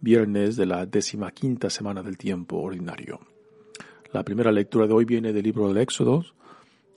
viernes 0.00 0.56
de 0.56 0.66
la 0.66 0.86
quinta 1.34 1.70
semana 1.70 2.02
del 2.02 2.16
tiempo 2.16 2.56
ordinario. 2.56 3.20
La 4.12 4.24
primera 4.24 4.52
lectura 4.52 4.86
de 4.86 4.92
hoy 4.92 5.04
viene 5.04 5.32
del 5.32 5.42
libro 5.42 5.68
del 5.68 5.78
Éxodo, 5.78 6.24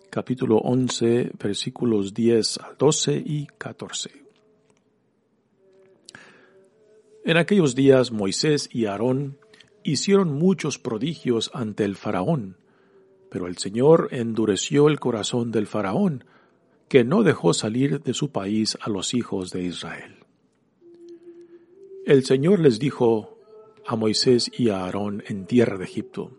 capítulo 0.10 0.58
11, 0.58 1.32
versículos 1.42 2.14
10 2.14 2.60
al 2.60 2.78
12 2.78 3.24
y 3.26 3.48
14. 3.58 4.12
En 7.26 7.38
aquellos 7.38 7.76
días 7.76 8.12
Moisés 8.12 8.70
y 8.72 8.86
Aarón 8.86 9.38
hicieron 9.84 10.34
muchos 10.34 10.80
prodigios 10.80 11.52
ante 11.54 11.84
el 11.84 11.96
faraón, 11.96 12.58
pero 13.30 13.48
el 13.48 13.58
Señor 13.58 14.10
endureció 14.12 14.88
el 14.88 15.00
corazón 15.00 15.52
del 15.52 15.68
faraón, 15.68 16.26
que 16.88 17.04
no 17.04 17.24
dejó 17.24 17.54
salir 17.54 18.02
de 18.02 18.14
su 18.14 18.32
país 18.32 18.78
a 18.82 18.90
los 18.90 19.14
hijos 19.14 19.52
de 19.52 19.64
Israel. 19.64 20.19
El 22.10 22.26
Señor 22.26 22.60
les 22.60 22.80
dijo 22.80 23.38
a 23.86 23.96
Moisés 23.96 24.50
y 24.58 24.70
a 24.70 24.80
Aarón 24.80 25.22
en 25.28 25.46
tierra 25.46 25.78
de 25.78 25.84
Egipto, 25.84 26.32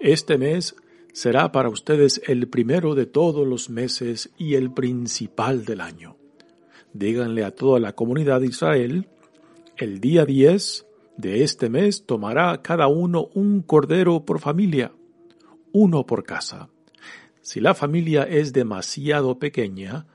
Este 0.00 0.38
mes 0.38 0.76
será 1.12 1.52
para 1.52 1.68
ustedes 1.68 2.22
el 2.26 2.48
primero 2.48 2.94
de 2.94 3.04
todos 3.04 3.46
los 3.46 3.68
meses 3.68 4.30
y 4.38 4.54
el 4.54 4.72
principal 4.72 5.66
del 5.66 5.82
año. 5.82 6.16
Díganle 6.94 7.44
a 7.44 7.50
toda 7.50 7.78
la 7.80 7.92
comunidad 7.92 8.40
de 8.40 8.46
Israel, 8.46 9.08
el 9.76 10.00
día 10.00 10.24
10 10.24 10.86
de 11.18 11.42
este 11.42 11.68
mes 11.68 12.06
tomará 12.06 12.62
cada 12.62 12.86
uno 12.86 13.28
un 13.34 13.60
cordero 13.60 14.24
por 14.24 14.40
familia, 14.40 14.90
uno 15.72 16.06
por 16.06 16.24
casa. 16.24 16.70
Si 17.42 17.60
la 17.60 17.74
familia 17.74 18.22
es 18.22 18.54
demasiado 18.54 19.38
pequeña 19.38 20.06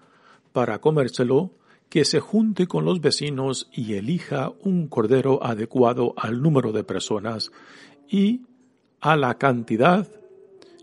para 0.51 0.81
comérselo, 0.81 1.51
que 1.91 2.05
se 2.05 2.21
junte 2.21 2.67
con 2.67 2.85
los 2.85 3.01
vecinos 3.01 3.69
y 3.73 3.95
elija 3.95 4.53
un 4.63 4.87
cordero 4.87 5.43
adecuado 5.43 6.13
al 6.15 6.41
número 6.41 6.71
de 6.71 6.85
personas 6.85 7.51
y 8.09 8.43
a 9.01 9.17
la 9.17 9.37
cantidad 9.37 10.07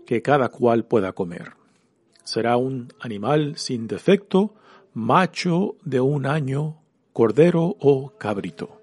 que 0.05 0.21
cada 0.21 0.49
cual 0.49 0.85
pueda 0.85 1.13
comer. 1.13 1.53
Será 2.23 2.57
un 2.57 2.93
animal 2.99 3.57
sin 3.57 3.87
defecto, 3.87 4.53
macho 4.93 5.77
de 5.83 5.99
un 5.99 6.27
año, 6.27 6.77
cordero 7.11 7.75
o 7.79 8.11
cabrito. 8.19 8.79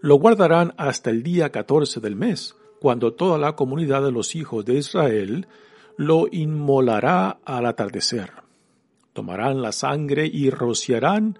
Lo 0.00 0.16
guardarán 0.16 0.74
hasta 0.76 1.10
el 1.10 1.22
día 1.22 1.52
14 1.52 2.00
del 2.00 2.16
mes, 2.16 2.56
cuando 2.80 3.12
toda 3.12 3.38
la 3.38 3.54
comunidad 3.54 4.02
de 4.02 4.10
los 4.10 4.34
hijos 4.34 4.64
de 4.64 4.74
Israel 4.74 5.46
lo 5.96 6.26
inmolará 6.28 7.38
al 7.44 7.66
atardecer 7.66 8.43
Tomarán 9.14 9.62
la 9.62 9.72
sangre 9.72 10.26
y 10.26 10.50
rociarán 10.50 11.38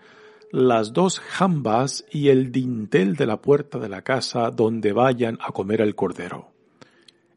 las 0.50 0.92
dos 0.92 1.18
jambas 1.18 2.04
y 2.10 2.28
el 2.28 2.52
dintel 2.52 3.16
de 3.16 3.26
la 3.26 3.42
puerta 3.42 3.80
de 3.80 3.88
la 3.88 4.02
casa 4.02 4.50
donde 4.50 4.92
vayan 4.92 5.36
a 5.40 5.50
comer 5.50 5.80
el 5.80 5.96
cordero. 5.96 6.52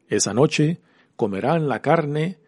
Esa 0.08 0.32
noche 0.32 0.80
comerán 1.16 1.68
la 1.68 1.82
carne 1.82 2.38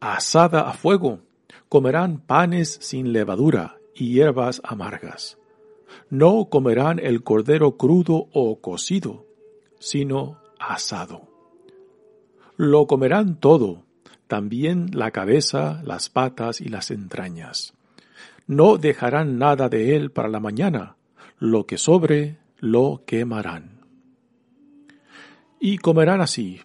asada 0.00 0.68
a 0.68 0.74
fuego, 0.74 1.20
comerán 1.70 2.20
panes 2.20 2.78
sin 2.82 3.14
levadura 3.14 3.78
y 3.94 4.12
hierbas 4.12 4.60
amargas. 4.62 5.38
No 6.10 6.50
comerán 6.50 6.98
el 6.98 7.22
cordero 7.22 7.78
crudo 7.78 8.28
o 8.34 8.60
cocido, 8.60 9.24
sino 9.78 10.38
asado. 10.58 11.22
Lo 12.56 12.86
comerán 12.86 13.40
todo, 13.40 13.84
también 14.28 14.90
la 14.92 15.10
cabeza, 15.10 15.82
las 15.84 16.10
patas 16.10 16.60
y 16.60 16.68
las 16.68 16.90
entrañas. 16.90 17.74
No 18.46 18.76
dejarán 18.76 19.38
nada 19.38 19.68
de 19.68 19.96
él 19.96 20.10
para 20.10 20.28
la 20.28 20.38
mañana, 20.38 20.96
lo 21.38 21.66
que 21.66 21.78
sobre 21.78 22.38
lo 22.58 23.02
quemarán. 23.06 23.80
Y 25.60 25.78
comerán 25.78 26.20
así, 26.20 26.60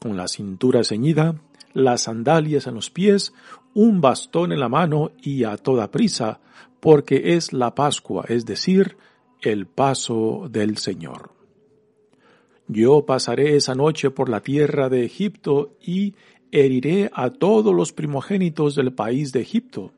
con 0.00 0.16
la 0.16 0.26
cintura 0.26 0.82
ceñida, 0.82 1.36
las 1.72 2.02
sandalias 2.02 2.66
en 2.66 2.74
los 2.74 2.90
pies, 2.90 3.32
un 3.74 4.00
bastón 4.00 4.52
en 4.52 4.60
la 4.60 4.68
mano 4.68 5.12
y 5.22 5.44
a 5.44 5.56
toda 5.56 5.90
prisa, 5.90 6.40
porque 6.80 7.34
es 7.34 7.52
la 7.52 7.74
Pascua, 7.74 8.24
es 8.28 8.44
decir, 8.44 8.96
el 9.40 9.66
paso 9.66 10.48
del 10.50 10.78
Señor. 10.78 11.41
Yo 12.72 13.04
pasaré 13.04 13.56
esa 13.56 13.74
noche 13.74 14.10
por 14.10 14.30
la 14.30 14.40
tierra 14.40 14.88
de 14.88 15.04
Egipto 15.04 15.76
y 15.82 16.14
heriré 16.50 17.10
a 17.12 17.28
todos 17.28 17.74
los 17.74 17.92
primogénitos 17.92 18.74
del 18.74 18.94
país 18.94 19.30
de 19.32 19.40
Egipto, 19.42 19.92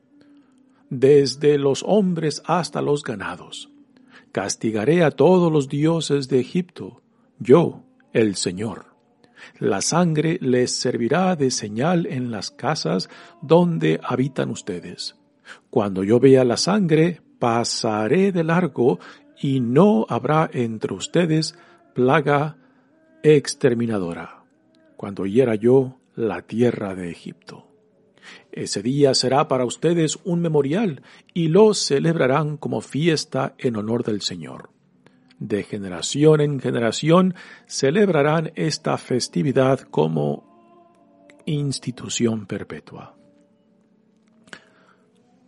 desde 0.89 1.57
los 1.57 1.83
hombres 1.87 2.43
hasta 2.45 2.81
los 2.81 3.03
ganados. 3.03 3.69
Castigaré 4.33 5.05
a 5.05 5.11
todos 5.11 5.49
los 5.53 5.69
dioses 5.69 6.27
de 6.27 6.41
Egipto, 6.41 7.01
yo, 7.39 7.83
el 8.11 8.35
Señor. 8.35 8.87
La 9.57 9.79
sangre 9.79 10.37
les 10.41 10.71
servirá 10.71 11.37
de 11.37 11.51
señal 11.51 12.05
en 12.07 12.29
las 12.29 12.51
casas 12.51 13.09
donde 13.41 14.01
habitan 14.03 14.49
ustedes. 14.49 15.15
Cuando 15.69 16.03
yo 16.03 16.19
vea 16.19 16.43
la 16.43 16.57
sangre, 16.57 17.21
pasaré 17.39 18.33
de 18.33 18.43
largo 18.43 18.99
y 19.39 19.61
no 19.61 20.05
habrá 20.09 20.49
entre 20.51 20.93
ustedes 20.93 21.55
plaga 21.93 22.57
exterminadora, 23.33 24.43
cuando 24.97 25.25
hiera 25.25 25.55
yo 25.55 25.97
la 26.15 26.43
tierra 26.43 26.93
de 26.93 27.09
Egipto. 27.09 27.67
Ese 28.51 28.83
día 28.83 29.15
será 29.15 29.47
para 29.47 29.65
ustedes 29.65 30.19
un 30.23 30.41
memorial 30.41 31.01
y 31.33 31.47
lo 31.47 31.73
celebrarán 31.73 32.57
como 32.57 32.81
fiesta 32.81 33.55
en 33.57 33.77
honor 33.77 34.03
del 34.03 34.21
Señor. 34.21 34.69
De 35.39 35.63
generación 35.63 36.39
en 36.39 36.59
generación 36.59 37.33
celebrarán 37.65 38.51
esta 38.55 38.95
festividad 38.99 39.79
como 39.79 41.41
institución 41.47 42.45
perpetua. 42.45 43.15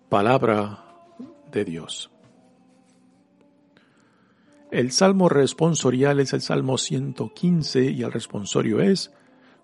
Palabra 0.10 0.84
de 1.52 1.64
Dios. 1.64 2.10
El 4.70 4.92
salmo 4.92 5.30
responsorial 5.30 6.20
es 6.20 6.34
el 6.34 6.42
salmo 6.42 6.78
115 6.78 7.90
y 7.92 8.02
el 8.04 8.12
responsorio 8.12 8.82
es, 8.82 9.12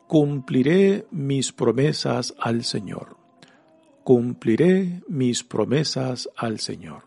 cumpliré 0.08 1.08
mis 1.12 1.52
promesas 1.52 2.34
al 2.40 2.64
Señor. 2.64 3.18
Cumpliré 4.06 5.02
mis 5.10 5.44
promesas 5.44 6.30
al 6.38 6.60
Señor. 6.60 7.04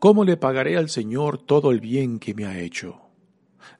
¿Cómo 0.00 0.24
le 0.24 0.36
pagaré 0.36 0.76
al 0.76 0.88
Señor 0.88 1.38
todo 1.38 1.70
el 1.70 1.78
bien 1.78 2.18
que 2.18 2.34
me 2.34 2.44
ha 2.44 2.58
hecho? 2.58 3.00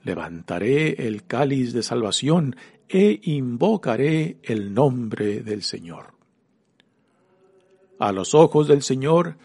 Levantaré 0.05 1.09
el 1.09 1.27
cáliz 1.27 1.73
de 1.73 1.83
salvación 1.83 2.55
e 2.89 3.19
invocaré 3.25 4.39
el 4.45 4.73
nombre 4.73 5.41
del 5.41 5.65
Señor. 5.65 6.15
A 7.99 8.13
los 8.13 8.35
ojos 8.35 8.69
del 8.69 8.83
Señor 8.83 9.37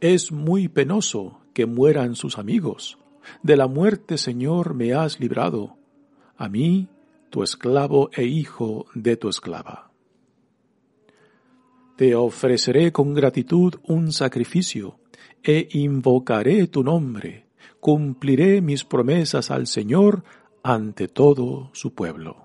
es 0.00 0.32
muy 0.32 0.68
penoso 0.68 1.39
que 1.60 1.66
mueran 1.66 2.16
sus 2.16 2.38
amigos. 2.38 2.96
De 3.42 3.54
la 3.54 3.66
muerte, 3.66 4.16
Señor, 4.16 4.72
me 4.72 4.94
has 4.94 5.20
librado. 5.20 5.76
A 6.38 6.48
mí, 6.48 6.88
tu 7.28 7.42
esclavo 7.42 8.08
e 8.14 8.24
hijo 8.24 8.86
de 8.94 9.18
tu 9.18 9.28
esclava. 9.28 9.90
Te 11.98 12.14
ofreceré 12.14 12.92
con 12.92 13.12
gratitud 13.12 13.74
un 13.86 14.10
sacrificio, 14.10 15.00
e 15.42 15.68
invocaré 15.72 16.66
tu 16.66 16.82
nombre, 16.82 17.44
cumpliré 17.78 18.62
mis 18.62 18.82
promesas 18.84 19.50
al 19.50 19.66
Señor 19.66 20.24
ante 20.62 21.08
todo 21.08 21.68
su 21.74 21.92
pueblo. 21.92 22.38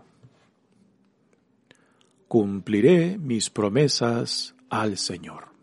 Cumpliré 2.28 3.18
mis 3.18 3.50
promesas 3.50 4.56
al 4.70 4.98
Señor. 4.98 5.55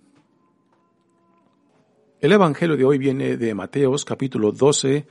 El 2.22 2.30
Evangelio 2.30 2.76
de 2.76 2.84
hoy 2.84 2.98
viene 2.98 3.36
de 3.36 3.52
Mateos 3.52 4.04
capítulo 4.04 4.52
12, 4.52 5.08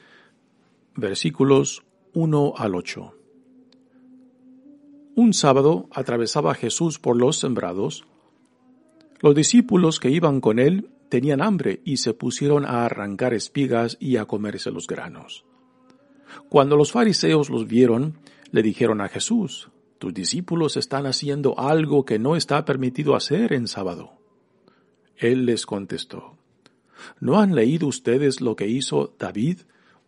versículos 0.95 1.83
1 2.13 2.53
al 2.55 2.73
8. 2.73 3.13
Un 5.15 5.33
sábado 5.33 5.89
atravesaba 5.91 6.53
Jesús 6.53 6.99
por 6.99 7.17
los 7.17 7.37
sembrados. 7.37 8.05
Los 9.19 9.35
discípulos 9.35 9.99
que 9.99 10.09
iban 10.09 10.39
con 10.39 10.57
él 10.57 10.89
tenían 11.09 11.41
hambre 11.41 11.81
y 11.83 11.97
se 11.97 12.13
pusieron 12.13 12.63
a 12.63 12.85
arrancar 12.85 13.33
espigas 13.33 13.97
y 13.99 14.15
a 14.15 14.23
comerse 14.23 14.71
los 14.71 14.87
granos. 14.87 15.43
Cuando 16.47 16.77
los 16.77 16.93
fariseos 16.93 17.49
los 17.49 17.67
vieron, 17.67 18.19
le 18.51 18.63
dijeron 18.63 19.01
a 19.01 19.09
Jesús, 19.09 19.69
tus 19.97 20.13
discípulos 20.13 20.77
están 20.77 21.05
haciendo 21.05 21.59
algo 21.59 22.05
que 22.05 22.19
no 22.19 22.37
está 22.37 22.63
permitido 22.63 23.17
hacer 23.17 23.51
en 23.51 23.67
sábado. 23.67 24.13
Él 25.17 25.45
les 25.45 25.65
contestó, 25.65 26.37
¿no 27.19 27.39
han 27.39 27.55
leído 27.55 27.87
ustedes 27.87 28.41
lo 28.41 28.55
que 28.55 28.67
hizo 28.67 29.13
David 29.17 29.59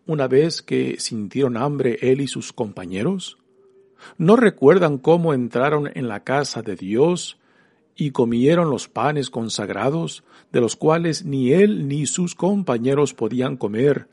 una 0.06 0.28
vez 0.28 0.62
que 0.62 0.96
sintieron 0.98 1.56
hambre 1.56 1.98
él 2.02 2.20
y 2.20 2.28
sus 2.28 2.52
compañeros? 2.52 3.38
¿No 4.18 4.36
recuerdan 4.36 4.98
cómo 4.98 5.34
entraron 5.34 5.90
en 5.94 6.08
la 6.08 6.24
casa 6.24 6.62
de 6.62 6.76
Dios 6.76 7.38
y 7.96 8.10
comieron 8.10 8.70
los 8.70 8.88
panes 8.88 9.30
consagrados, 9.30 10.24
de 10.52 10.60
los 10.60 10.76
cuales 10.76 11.24
ni 11.24 11.52
él 11.52 11.88
ni 11.88 12.06
sus 12.06 12.34
compañeros 12.34 13.14
podían 13.14 13.56
comer, 13.56 14.08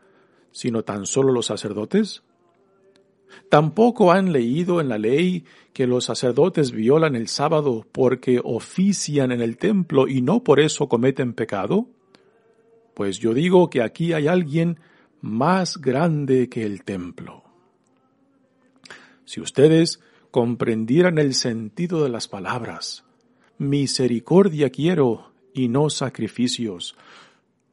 sino 0.51 0.83
tan 0.83 1.05
solo 1.05 1.31
los 1.31 1.47
sacerdotes? 1.47 2.23
Tampoco 3.49 4.11
han 4.11 4.33
leído 4.33 4.81
en 4.81 4.89
la 4.89 4.97
ley 4.97 5.45
que 5.73 5.87
los 5.87 6.05
sacerdotes 6.05 6.71
violan 6.71 7.15
el 7.15 7.27
sábado 7.27 7.85
porque 7.91 8.41
ofician 8.43 9.31
en 9.31 9.41
el 9.41 9.57
templo 9.57 10.07
y 10.07 10.21
no 10.21 10.43
por 10.43 10.59
eso 10.59 10.87
cometen 10.87 11.33
pecado? 11.33 11.87
Pues 13.01 13.17
yo 13.17 13.33
digo 13.33 13.71
que 13.71 13.81
aquí 13.81 14.13
hay 14.13 14.27
alguien 14.27 14.77
más 15.21 15.81
grande 15.81 16.49
que 16.49 16.67
el 16.67 16.83
templo. 16.83 17.43
Si 19.25 19.41
ustedes 19.41 20.01
comprendieran 20.29 21.17
el 21.17 21.33
sentido 21.33 22.03
de 22.03 22.09
las 22.09 22.27
palabras, 22.27 23.03
misericordia 23.57 24.69
quiero 24.69 25.31
y 25.51 25.67
no 25.67 25.89
sacrificios, 25.89 26.95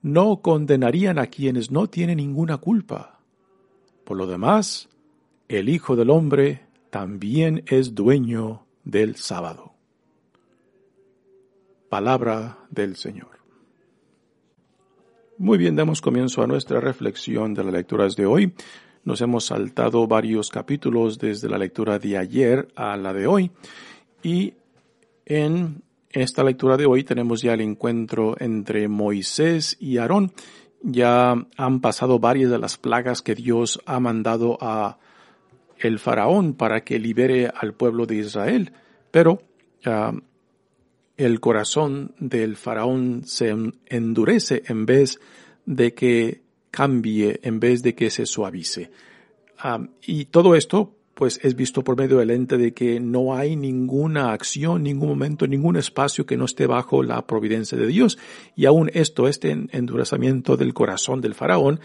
no 0.01 0.41
condenarían 0.41 1.19
a 1.19 1.27
quienes 1.27 1.71
no 1.71 1.89
tienen 1.89 2.17
ninguna 2.17 2.57
culpa. 2.57 3.21
Por 4.05 4.17
lo 4.17 4.27
demás, 4.27 4.89
el 5.49 5.69
Hijo 5.69 5.95
del 5.95 6.09
Hombre 6.09 6.63
también 6.89 7.65
es 7.67 7.95
dueño 7.95 8.65
del 8.83 9.17
sábado. 9.17 9.75
Palabra 11.91 12.61
del 12.71 12.97
Señor. 12.97 13.38
Muy 15.41 15.57
bien, 15.57 15.77
damos 15.77 16.01
comienzo 16.01 16.43
a 16.43 16.49
nuestra 16.49 16.81
reflexión 16.81 17.55
de 17.55 17.63
las 17.63 17.73
lecturas 17.73 18.17
de 18.17 18.27
hoy. 18.27 18.55
Nos 19.05 19.21
hemos 19.21 19.47
saltado 19.47 20.09
varios 20.09 20.51
capítulos 20.51 21.17
desde 21.17 21.49
la 21.49 21.59
lectura 21.59 22.01
de 22.01 22.19
ayer 22.19 22.67
a 22.75 22.97
la 22.97 23.13
de 23.13 23.29
hoy 23.29 23.53
y 24.21 24.55
en 25.27 25.85
esta 26.11 26.43
lectura 26.43 26.77
de 26.77 26.87
hoy 26.87 27.05
tenemos 27.05 27.41
ya 27.41 27.55
el 27.55 27.61
encuentro 27.61 28.35
entre 28.41 28.89
Moisés 28.89 29.77
y 29.79 29.99
Aarón. 29.99 30.33
Ya 30.83 31.37
han 31.57 31.81
pasado 31.81 32.19
varias 32.19 32.51
de 32.51 32.59
las 32.59 32.77
plagas 32.77 33.23
que 33.23 33.37
Dios 33.37 33.81
ha 33.87 34.01
mandado 34.01 34.59
a 34.61 34.99
el 35.79 36.01
faraón 36.01 36.55
para 36.55 36.83
que 36.83 36.99
libere 36.99 37.49
al 37.55 37.75
pueblo 37.75 38.07
de 38.07 38.17
Israel, 38.17 38.73
pero 39.13 39.41
el 41.19 41.41
corazón 41.41 42.15
del 42.19 42.57
faraón 42.57 43.23
se 43.27 43.55
endurece 43.87 44.63
en 44.67 44.87
vez 44.87 45.21
de 45.67 45.93
que 45.93 46.43
cambie, 46.71 47.41
en 47.43 47.61
vez 47.61 47.83
de 47.83 47.95
que 47.95 48.09
se 48.09 48.25
suavice. 48.25 48.91
y 50.07 50.27
todo 50.27 50.55
esto 50.55 50.95
pues 51.15 51.41
es 51.43 51.57
visto 51.57 51.83
por 51.83 51.97
medio 51.97 52.19
del 52.19 52.31
ente 52.31 52.57
de 52.57 52.73
que 52.73 53.01
no 53.01 53.35
hay 53.35 53.57
ninguna 53.57 54.33
acción, 54.33 54.85
ningún 54.85 55.09
momento, 55.09 55.49
ningún 55.49 55.75
espacio 55.75 56.25
que 56.25 56.37
no 56.37 56.45
esté 56.45 56.67
bajo 56.67 57.03
la 57.03 57.27
providencia 57.27 57.77
de 57.77 57.89
Dios. 57.89 58.19
Y 58.55 58.67
aún 58.67 58.89
esto, 58.95 59.27
este 59.27 59.51
endurecimiento 59.51 60.57
del 60.57 60.75
corazón 60.75 61.21
del 61.21 61.35
faraón, 61.35 61.81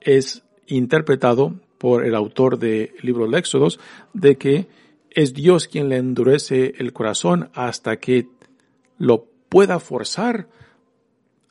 es 0.00 0.42
interpretado 0.66 1.54
por 1.78 2.04
el 2.04 2.16
autor 2.16 2.58
del 2.58 2.90
libro 3.00 3.26
del 3.26 3.34
Éxodos 3.34 3.78
de 4.12 4.38
que 4.38 4.66
es 5.14 5.32
Dios 5.32 5.68
quien 5.68 5.88
le 5.88 5.98
endurece 5.98 6.74
el 6.78 6.92
corazón 6.92 7.50
hasta 7.54 7.98
que 7.98 8.26
lo 8.98 9.26
pueda 9.48 9.78
forzar 9.78 10.48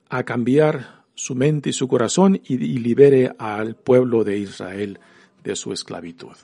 a 0.10 0.24
cambiar 0.24 1.04
su 1.16 1.36
mente 1.36 1.70
y 1.70 1.74
su 1.74 1.88
corazón 1.88 2.42
y, 2.44 2.58
libere 2.58 3.34
al 3.38 3.76
pueblo 3.76 4.24
de 4.24 4.38
Israel 4.38 5.00
de 5.44 5.56
su 5.56 5.72
esclavitud. 5.72 6.36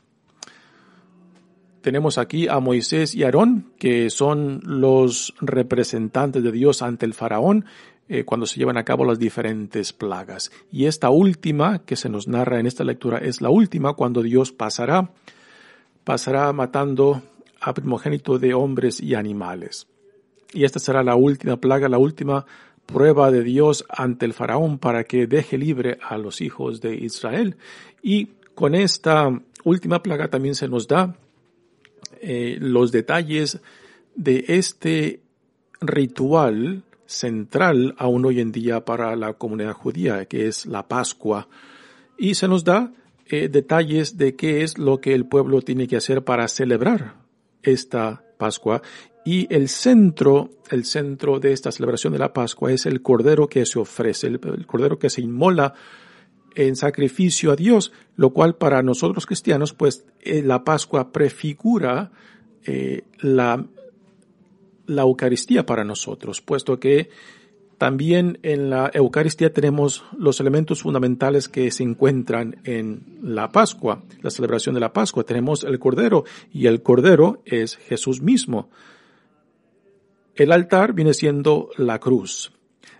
Tenemos 1.81 2.17
aquí 2.17 2.47
a 2.47 2.59
Moisés 2.59 3.15
y 3.15 3.23
Aarón, 3.23 3.71
que 3.77 4.09
son 4.09 4.61
los 4.63 5.33
representantes 5.39 6.43
de 6.43 6.51
Dios 6.51 6.81
ante 6.81 7.05
el 7.05 7.13
faraón, 7.13 7.65
eh, 8.09 8.25
cuando 8.25 8.45
se 8.45 8.59
llevan 8.59 8.77
a 8.77 8.83
cabo 8.83 9.05
las 9.05 9.19
diferentes 9.19 9.93
plagas. 9.93 10.51
Y 10.71 10.85
esta 10.85 11.09
última 11.09 11.85
que 11.85 11.95
se 11.95 12.09
nos 12.09 12.27
narra 12.27 12.59
en 12.59 12.65
esta 12.65 12.83
lectura 12.83 13.19
es 13.19 13.39
la 13.39 13.49
última 13.49 13.93
cuando 13.93 14.23
Dios 14.23 14.51
pasará, 14.51 15.11
pasará 16.03 16.51
matando 16.51 17.21
a 17.61 17.73
primogénito 17.73 18.39
de 18.39 18.53
hombres 18.53 18.99
y 18.99 19.15
animales. 19.15 19.87
Y 20.53 20.63
esta 20.63 20.79
será 20.79 21.03
la 21.03 21.15
última 21.15 21.57
plaga, 21.57 21.89
la 21.89 21.97
última 21.97 22.45
prueba 22.85 23.29
de 23.31 23.43
Dios 23.43 23.85
ante 23.87 24.25
el 24.25 24.33
faraón 24.33 24.79
para 24.79 25.03
que 25.03 25.27
deje 25.27 25.57
libre 25.57 25.99
a 26.01 26.17
los 26.17 26.41
hijos 26.41 26.81
de 26.81 26.95
Israel. 26.95 27.57
Y 28.01 28.29
con 28.55 28.73
esta 28.73 29.29
última 29.63 30.01
plaga 30.01 30.29
también 30.29 30.55
se 30.55 30.67
nos 30.67 30.87
da 30.87 31.15
eh, 32.21 32.57
los 32.59 32.91
detalles 32.91 33.59
de 34.15 34.45
este 34.47 35.21
ritual 35.81 36.83
central 37.05 37.95
aún 37.97 38.25
hoy 38.25 38.39
en 38.39 38.51
día 38.51 38.85
para 38.85 39.15
la 39.15 39.33
comunidad 39.33 39.73
judía, 39.73 40.25
que 40.25 40.47
es 40.47 40.65
la 40.65 40.87
Pascua. 40.87 41.47
Y 42.17 42.35
se 42.35 42.47
nos 42.47 42.63
da 42.63 42.91
eh, 43.27 43.47
detalles 43.47 44.17
de 44.17 44.35
qué 44.35 44.63
es 44.63 44.77
lo 44.77 44.99
que 44.99 45.13
el 45.13 45.25
pueblo 45.25 45.61
tiene 45.61 45.87
que 45.87 45.97
hacer 45.97 46.23
para 46.23 46.47
celebrar 46.47 47.15
esta 47.63 48.23
Pascua. 48.37 48.81
Y 49.25 49.53
el 49.53 49.69
centro, 49.69 50.49
el 50.69 50.85
centro 50.85 51.39
de 51.39 51.51
esta 51.51 51.71
celebración 51.71 52.13
de 52.13 52.19
la 52.19 52.33
Pascua 52.33 52.71
es 52.71 52.85
el 52.85 53.01
cordero 53.01 53.47
que 53.47 53.65
se 53.65 53.79
ofrece, 53.79 54.27
el, 54.27 54.39
cordero 54.65 54.97
que 54.97 55.09
se 55.09 55.21
inmola 55.21 55.73
en 56.55 56.75
sacrificio 56.75 57.51
a 57.51 57.55
Dios, 57.55 57.91
lo 58.15 58.31
cual 58.31 58.55
para 58.55 58.81
nosotros 58.81 59.25
cristianos, 59.25 59.73
pues 59.73 60.05
eh, 60.21 60.41
la 60.41 60.63
Pascua 60.63 61.11
prefigura 61.11 62.11
eh, 62.65 63.03
la 63.19 63.65
la 64.89 65.03
Eucaristía 65.03 65.65
para 65.65 65.83
nosotros, 65.83 66.41
puesto 66.41 66.79
que 66.79 67.09
también 67.77 68.39
en 68.41 68.69
la 68.69 68.91
Eucaristía 68.93 69.53
tenemos 69.53 70.03
los 70.17 70.39
elementos 70.41 70.81
fundamentales 70.81 71.47
que 71.47 71.71
se 71.71 71.83
encuentran 71.83 72.57
en 72.65 73.19
la 73.21 73.51
Pascua, 73.51 74.03
la 74.21 74.31
celebración 74.31 74.75
de 74.75 74.81
la 74.81 74.91
Pascua. 74.91 75.23
Tenemos 75.23 75.63
el 75.63 75.79
Cordero 75.79 76.25
y 76.51 76.65
el 76.65 76.81
Cordero 76.81 77.41
es 77.45 77.77
Jesús 77.77 78.21
mismo. 78.21 78.69
El 80.39 80.53
altar 80.53 80.93
viene 80.93 81.13
siendo 81.13 81.69
la 81.75 81.99
cruz. 81.99 82.53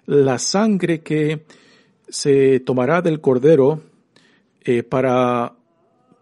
La 0.05 0.37
sangre 0.39 0.99
que 0.99 1.45
se 2.05 2.59
tomará 2.59 3.01
del 3.01 3.21
Cordero 3.21 3.81
eh, 4.61 4.83
para 4.83 5.53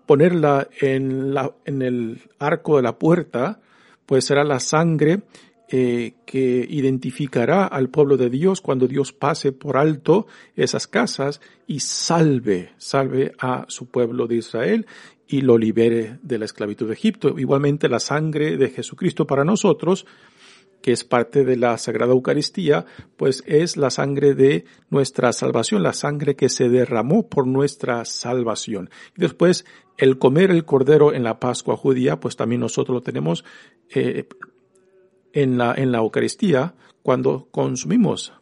ponerla 0.05 0.67
en, 0.79 1.36
el 1.65 2.21
arco 2.38 2.77
de 2.77 2.83
la 2.83 3.00
puerta, 3.00 3.59
pues 4.05 4.25
será 4.25 4.43
la 4.43 4.59
sangre 4.59 5.24
eh, 5.69 6.13
que 6.24 6.67
identificará 6.69 7.65
al 7.65 7.89
pueblo 7.89 8.15
de 8.15 8.29
Dios 8.29 8.62
cuando 8.62 8.88
Dios 8.88 9.12
pase 9.12 9.51
por 9.51 9.75
alto 9.75 10.27
esas 10.55 10.86
casas 10.86 11.41
y 11.65 11.79
salve, 11.79 12.74
salve 12.77 13.33
a 13.39 13.65
su 13.69 13.88
pueblo 13.88 14.27
de 14.27 14.36
Israel 14.36 14.86
y 15.27 15.41
lo 15.41 15.57
libere 15.57 16.19
de 16.21 16.38
la 16.38 16.45
esclavitud 16.45 16.86
de 16.86 16.93
Egipto. 16.93 17.39
Igualmente 17.39 17.89
la 17.89 18.00
sangre 18.00 18.55
de 18.55 18.69
Jesucristo 18.69 19.25
para 19.25 19.43
nosotros, 19.43 20.05
que 20.81 20.91
es 20.91 21.03
parte 21.03 21.43
de 21.43 21.57
la 21.57 21.77
Sagrada 21.77 22.13
Eucaristía, 22.13 22.86
pues 23.17 23.43
es 23.46 23.77
la 23.77 23.89
sangre 23.89 24.34
de 24.36 24.65
nuestra 24.89 25.34
salvación, 25.34 25.84
la 25.84 25.93
sangre 25.93 26.36
que 26.36 26.50
se 26.50 26.69
derramó 26.69 27.27
por 27.27 27.48
nuestra 27.48 28.05
salvación. 28.05 28.89
Y 29.17 29.22
después 29.22 29.65
el 29.98 30.17
comer 30.17 30.51
el 30.51 30.65
cordero 30.65 31.13
en 31.13 31.24
la 31.24 31.39
Pascua 31.39 31.75
judía, 31.75 32.19
pues 32.19 32.36
también 32.36 32.62
nosotros 32.62 32.96
lo 32.96 33.01
tenemos 33.01 33.43
eh, 33.93 34.27
en 35.34 35.57
la, 35.57 35.74
en 35.75 35.91
la 35.91 36.00
Eucaristía 36.00 36.75
cuando 37.01 37.48
consumimos 37.51 38.34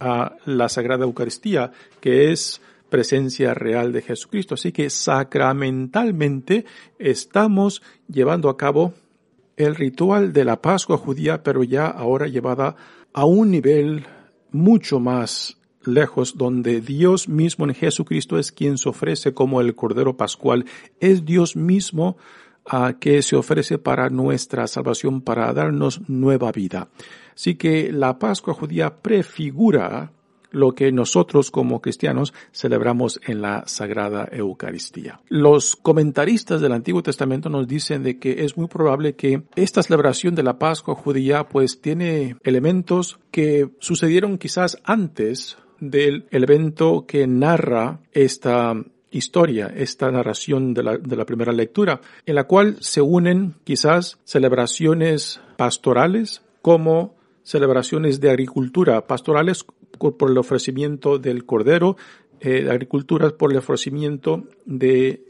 a 0.00 0.36
la 0.44 0.68
Sagrada 0.68 1.04
Eucaristía, 1.04 1.72
que 2.00 2.32
es 2.32 2.60
presencia 2.88 3.54
real 3.54 3.92
de 3.92 4.02
Jesucristo. 4.02 4.54
Así 4.54 4.72
que 4.72 4.90
sacramentalmente 4.90 6.64
estamos 6.98 7.82
llevando 8.08 8.48
a 8.48 8.56
cabo 8.56 8.94
el 9.58 9.74
ritual 9.74 10.32
de 10.32 10.44
la 10.44 10.62
Pascua 10.62 10.96
judía, 10.96 11.42
pero 11.42 11.64
ya 11.64 11.86
ahora 11.86 12.28
llevada 12.28 12.76
a 13.12 13.24
un 13.24 13.50
nivel 13.50 14.06
mucho 14.52 15.00
más 15.00 15.58
lejos, 15.84 16.36
donde 16.36 16.80
Dios 16.80 17.28
mismo 17.28 17.66
en 17.66 17.74
Jesucristo 17.74 18.38
es 18.38 18.52
quien 18.52 18.78
se 18.78 18.88
ofrece 18.88 19.34
como 19.34 19.60
el 19.60 19.74
Cordero 19.74 20.16
Pascual. 20.16 20.64
Es 21.00 21.24
Dios 21.24 21.56
mismo 21.56 22.16
que 23.00 23.22
se 23.22 23.34
ofrece 23.34 23.78
para 23.78 24.10
nuestra 24.10 24.66
salvación, 24.66 25.22
para 25.22 25.52
darnos 25.52 26.08
nueva 26.08 26.52
vida. 26.52 26.88
Así 27.34 27.56
que 27.56 27.90
la 27.90 28.18
Pascua 28.18 28.54
judía 28.54 29.02
prefigura 29.02 30.12
lo 30.50 30.74
que 30.74 30.92
nosotros 30.92 31.50
como 31.50 31.80
cristianos 31.80 32.32
celebramos 32.52 33.20
en 33.26 33.42
la 33.42 33.64
Sagrada 33.66 34.28
Eucaristía. 34.30 35.20
Los 35.28 35.76
comentaristas 35.76 36.60
del 36.60 36.72
Antiguo 36.72 37.02
Testamento 37.02 37.48
nos 37.48 37.68
dicen 37.68 38.02
de 38.02 38.18
que 38.18 38.44
es 38.44 38.56
muy 38.56 38.68
probable 38.68 39.14
que 39.14 39.42
esta 39.56 39.82
celebración 39.82 40.34
de 40.34 40.42
la 40.42 40.58
Pascua 40.58 40.94
judía 40.94 41.48
pues 41.48 41.80
tiene 41.80 42.36
elementos 42.44 43.18
que 43.30 43.70
sucedieron 43.78 44.38
quizás 44.38 44.78
antes 44.84 45.58
del 45.80 46.26
evento 46.30 47.04
que 47.06 47.26
narra 47.26 48.00
esta 48.12 48.74
historia, 49.10 49.72
esta 49.74 50.10
narración 50.10 50.74
de 50.74 50.82
la, 50.82 50.98
de 50.98 51.16
la, 51.16 51.24
primera 51.24 51.52
lectura, 51.52 52.00
en 52.26 52.34
la 52.34 52.44
cual 52.44 52.76
se 52.80 53.00
unen 53.00 53.54
quizás 53.64 54.18
celebraciones 54.24 55.40
pastorales 55.56 56.42
como 56.60 57.14
celebraciones 57.48 58.20
de 58.20 58.28
agricultura, 58.28 59.06
pastorales 59.06 59.64
por 59.98 60.30
el 60.30 60.36
ofrecimiento 60.36 61.18
del 61.18 61.46
cordero, 61.46 61.96
eh, 62.40 62.68
agricultura 62.70 63.30
por 63.30 63.52
el 63.52 63.56
ofrecimiento 63.56 64.44
de 64.66 65.22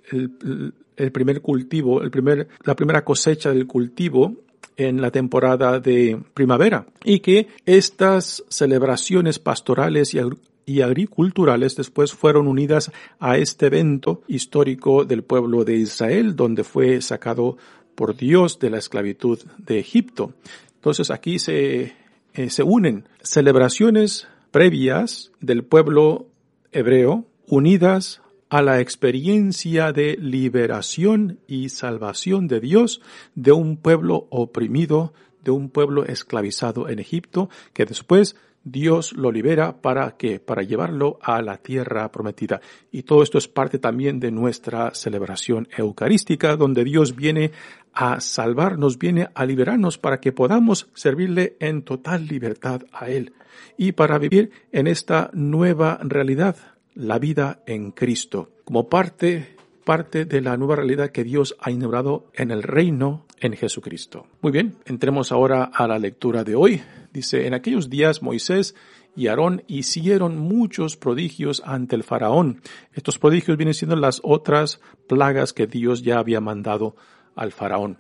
el, 0.97 1.13
primer 1.13 1.41
cultivo, 1.41 2.03
el 2.03 2.11
primer, 2.11 2.49
la 2.65 2.75
primera 2.75 3.05
cosecha 3.05 3.51
del 3.51 3.69
cultivo 3.69 4.35
en 4.77 5.01
la 5.01 5.13
temporada 5.13 5.79
de 5.79 6.21
primavera 6.35 6.87
y 7.05 7.21
que 7.21 7.47
estas 7.65 8.43
celebraciones 8.49 9.39
pastorales 9.39 10.13
y, 10.13 10.19
y 10.67 10.81
agriculturales 10.81 11.77
después 11.77 12.13
fueron 12.13 12.49
unidas 12.49 12.91
a 13.21 13.39
este 13.39 13.67
evento 13.67 14.23
histórico 14.27 15.05
del 15.05 15.23
pueblo 15.23 15.65
de 15.65 15.77
Israel 15.77 16.35
donde 16.35 16.65
fue 16.65 17.01
sacado 17.01 17.57
por 17.95 18.17
Dios 18.17 18.59
de 18.59 18.71
la 18.71 18.79
esclavitud 18.79 19.39
de 19.57 19.79
Egipto. 19.79 20.35
Entonces 20.75 21.11
aquí 21.11 21.39
se, 21.39 21.93
eh, 22.39 22.51
se 22.51 22.63
unen 22.63 23.09
celebraciones 23.21 24.29
previas 24.53 25.33
del 25.41 25.65
pueblo 25.65 26.29
hebreo 26.71 27.27
unidas 27.49 28.23
a 28.49 28.63
la 28.63 28.79
experiencia 28.79 29.91
de 29.91 30.17
liberación 30.21 31.41
y 31.49 31.71
salvación 31.71 32.47
de 32.47 32.61
Dios 32.61 33.01
de 33.35 33.51
un 33.51 33.77
pueblo 33.77 34.29
oprimido, 34.31 35.13
de 35.43 35.51
un 35.51 35.69
pueblo 35.69 36.05
esclavizado 36.05 36.89
en 36.89 37.01
Egipto, 37.01 37.51
que 37.73 37.87
después 37.87 38.37
Dios 38.65 39.13
lo 39.13 39.33
libera 39.33 39.81
para 39.81 40.17
qué? 40.17 40.41
Para 40.41 40.63
llevarlo 40.63 41.19
a 41.23 41.41
la 41.43 41.59
tierra 41.59 42.11
prometida. 42.11 42.61
Y 42.93 43.03
todo 43.03 43.23
esto 43.23 43.39
es 43.39 43.49
parte 43.49 43.79
también 43.79 44.21
de 44.21 44.31
nuestra 44.31 44.95
celebración 44.95 45.69
eucarística, 45.77 46.57
donde 46.57 46.85
Dios 46.85 47.17
viene 47.17 47.53
a 47.93 48.21
salvarnos, 48.21 48.99
viene 48.99 49.29
a 49.35 49.45
liberarnos 49.45 49.99
para 49.99 50.21
que 50.21 50.33
podamos 50.33 50.89
servirle 50.95 51.57
en 51.61 51.83
total 51.83 52.27
libertad 52.27 52.83
a 52.93 53.09
Él 53.09 53.33
y 53.77 53.93
para 53.93 54.19
vivir 54.19 54.51
en 54.73 54.87
esta 54.87 55.31
nueva 55.33 55.99
realidad, 56.03 56.57
la 56.95 57.19
vida 57.19 57.63
en 57.67 57.93
Cristo, 57.93 58.51
como 58.65 58.89
parte 58.89 59.58
parte 59.89 60.27
de 60.27 60.43
la 60.43 60.59
nueva 60.59 60.77
realidad 60.77 61.13
que 61.13 61.25
Dios 61.25 61.57
ha 61.61 61.71
inaugurado 61.71 62.27
en 62.35 62.51
el 62.51 62.63
reino 62.63 63.25
en 63.41 63.55
Jesucristo. 63.55 64.27
Muy 64.43 64.53
bien, 64.53 64.77
entremos 64.85 65.33
ahora 65.33 65.65
a 65.65 65.89
la 65.89 65.99
lectura 65.99 66.45
de 66.45 66.57
hoy. 66.57 66.83
Dice, 67.11 67.47
en 67.47 67.55
aquellos 67.55 67.89
días 67.89 68.23
Moisés 68.23 68.75
y 69.17 69.29
Aarón 69.29 69.63
hicieron 69.67 70.37
muchos 70.37 70.99
prodigios 70.99 71.63
ante 71.65 71.97
el 71.97 72.03
faraón. 72.03 72.61
Estos 72.93 73.19
prodigios 73.19 73.57
vienen 73.57 73.73
siendo 73.73 73.97
las 73.97 74.21
otras 74.23 74.83
plagas 75.07 75.55
que 75.55 75.67
Dios 75.67 76.03
ya 76.03 76.19
había 76.19 76.43
mandado 76.43 76.95
al 77.35 77.53
faraón. 77.53 77.97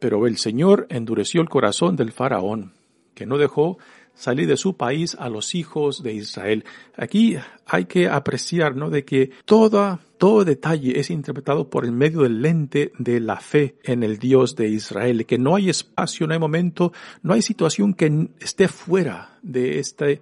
Pero 0.00 0.26
el 0.26 0.38
Señor 0.38 0.88
endureció 0.90 1.40
el 1.40 1.48
corazón 1.48 1.94
del 1.94 2.10
faraón, 2.10 2.72
que 3.14 3.26
no 3.26 3.38
dejó 3.38 3.78
salir 4.18 4.48
de 4.48 4.56
su 4.56 4.76
país 4.76 5.16
a 5.18 5.28
los 5.28 5.54
hijos 5.54 6.02
de 6.02 6.12
Israel. 6.12 6.64
Aquí 6.96 7.36
hay 7.66 7.84
que 7.84 8.08
apreciar, 8.08 8.74
¿no? 8.74 8.90
De 8.90 9.04
que 9.04 9.30
toda, 9.44 10.00
todo 10.18 10.44
detalle 10.44 10.98
es 10.98 11.10
interpretado 11.10 11.70
por 11.70 11.84
el 11.84 11.92
medio 11.92 12.22
del 12.22 12.42
lente 12.42 12.90
de 12.98 13.20
la 13.20 13.36
fe 13.36 13.76
en 13.84 14.02
el 14.02 14.18
Dios 14.18 14.56
de 14.56 14.68
Israel, 14.68 15.24
que 15.24 15.38
no 15.38 15.54
hay 15.54 15.70
espacio, 15.70 16.26
no 16.26 16.32
hay 16.32 16.40
momento, 16.40 16.92
no 17.22 17.32
hay 17.32 17.42
situación 17.42 17.94
que 17.94 18.28
esté 18.40 18.66
fuera 18.66 19.38
de 19.42 19.78
este, 19.78 20.20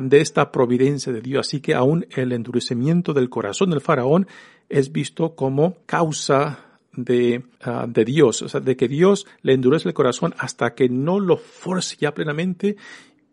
de 0.00 0.20
esta 0.20 0.50
providencia 0.50 1.12
de 1.12 1.20
Dios. 1.20 1.46
Así 1.46 1.60
que 1.60 1.74
aún 1.74 2.06
el 2.16 2.32
endurecimiento 2.32 3.12
del 3.12 3.28
corazón 3.28 3.70
del 3.70 3.82
faraón 3.82 4.26
es 4.70 4.90
visto 4.90 5.34
como 5.34 5.76
causa 5.84 6.60
de, 6.96 7.42
uh, 7.66 7.86
de 7.88 8.04
Dios, 8.04 8.40
o 8.40 8.48
sea, 8.48 8.60
de 8.60 8.76
que 8.76 8.88
Dios 8.88 9.26
le 9.42 9.52
endurece 9.52 9.88
el 9.88 9.94
corazón 9.94 10.34
hasta 10.38 10.74
que 10.74 10.88
no 10.88 11.20
lo 11.20 11.36
force 11.36 11.96
ya 12.00 12.14
plenamente 12.14 12.76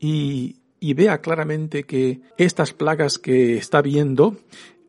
y, 0.01 0.57
vea 0.93 1.21
claramente 1.21 1.83
que 1.83 2.21
estas 2.37 2.73
plagas 2.73 3.19
que 3.19 3.55
está 3.55 3.81
viendo 3.81 4.35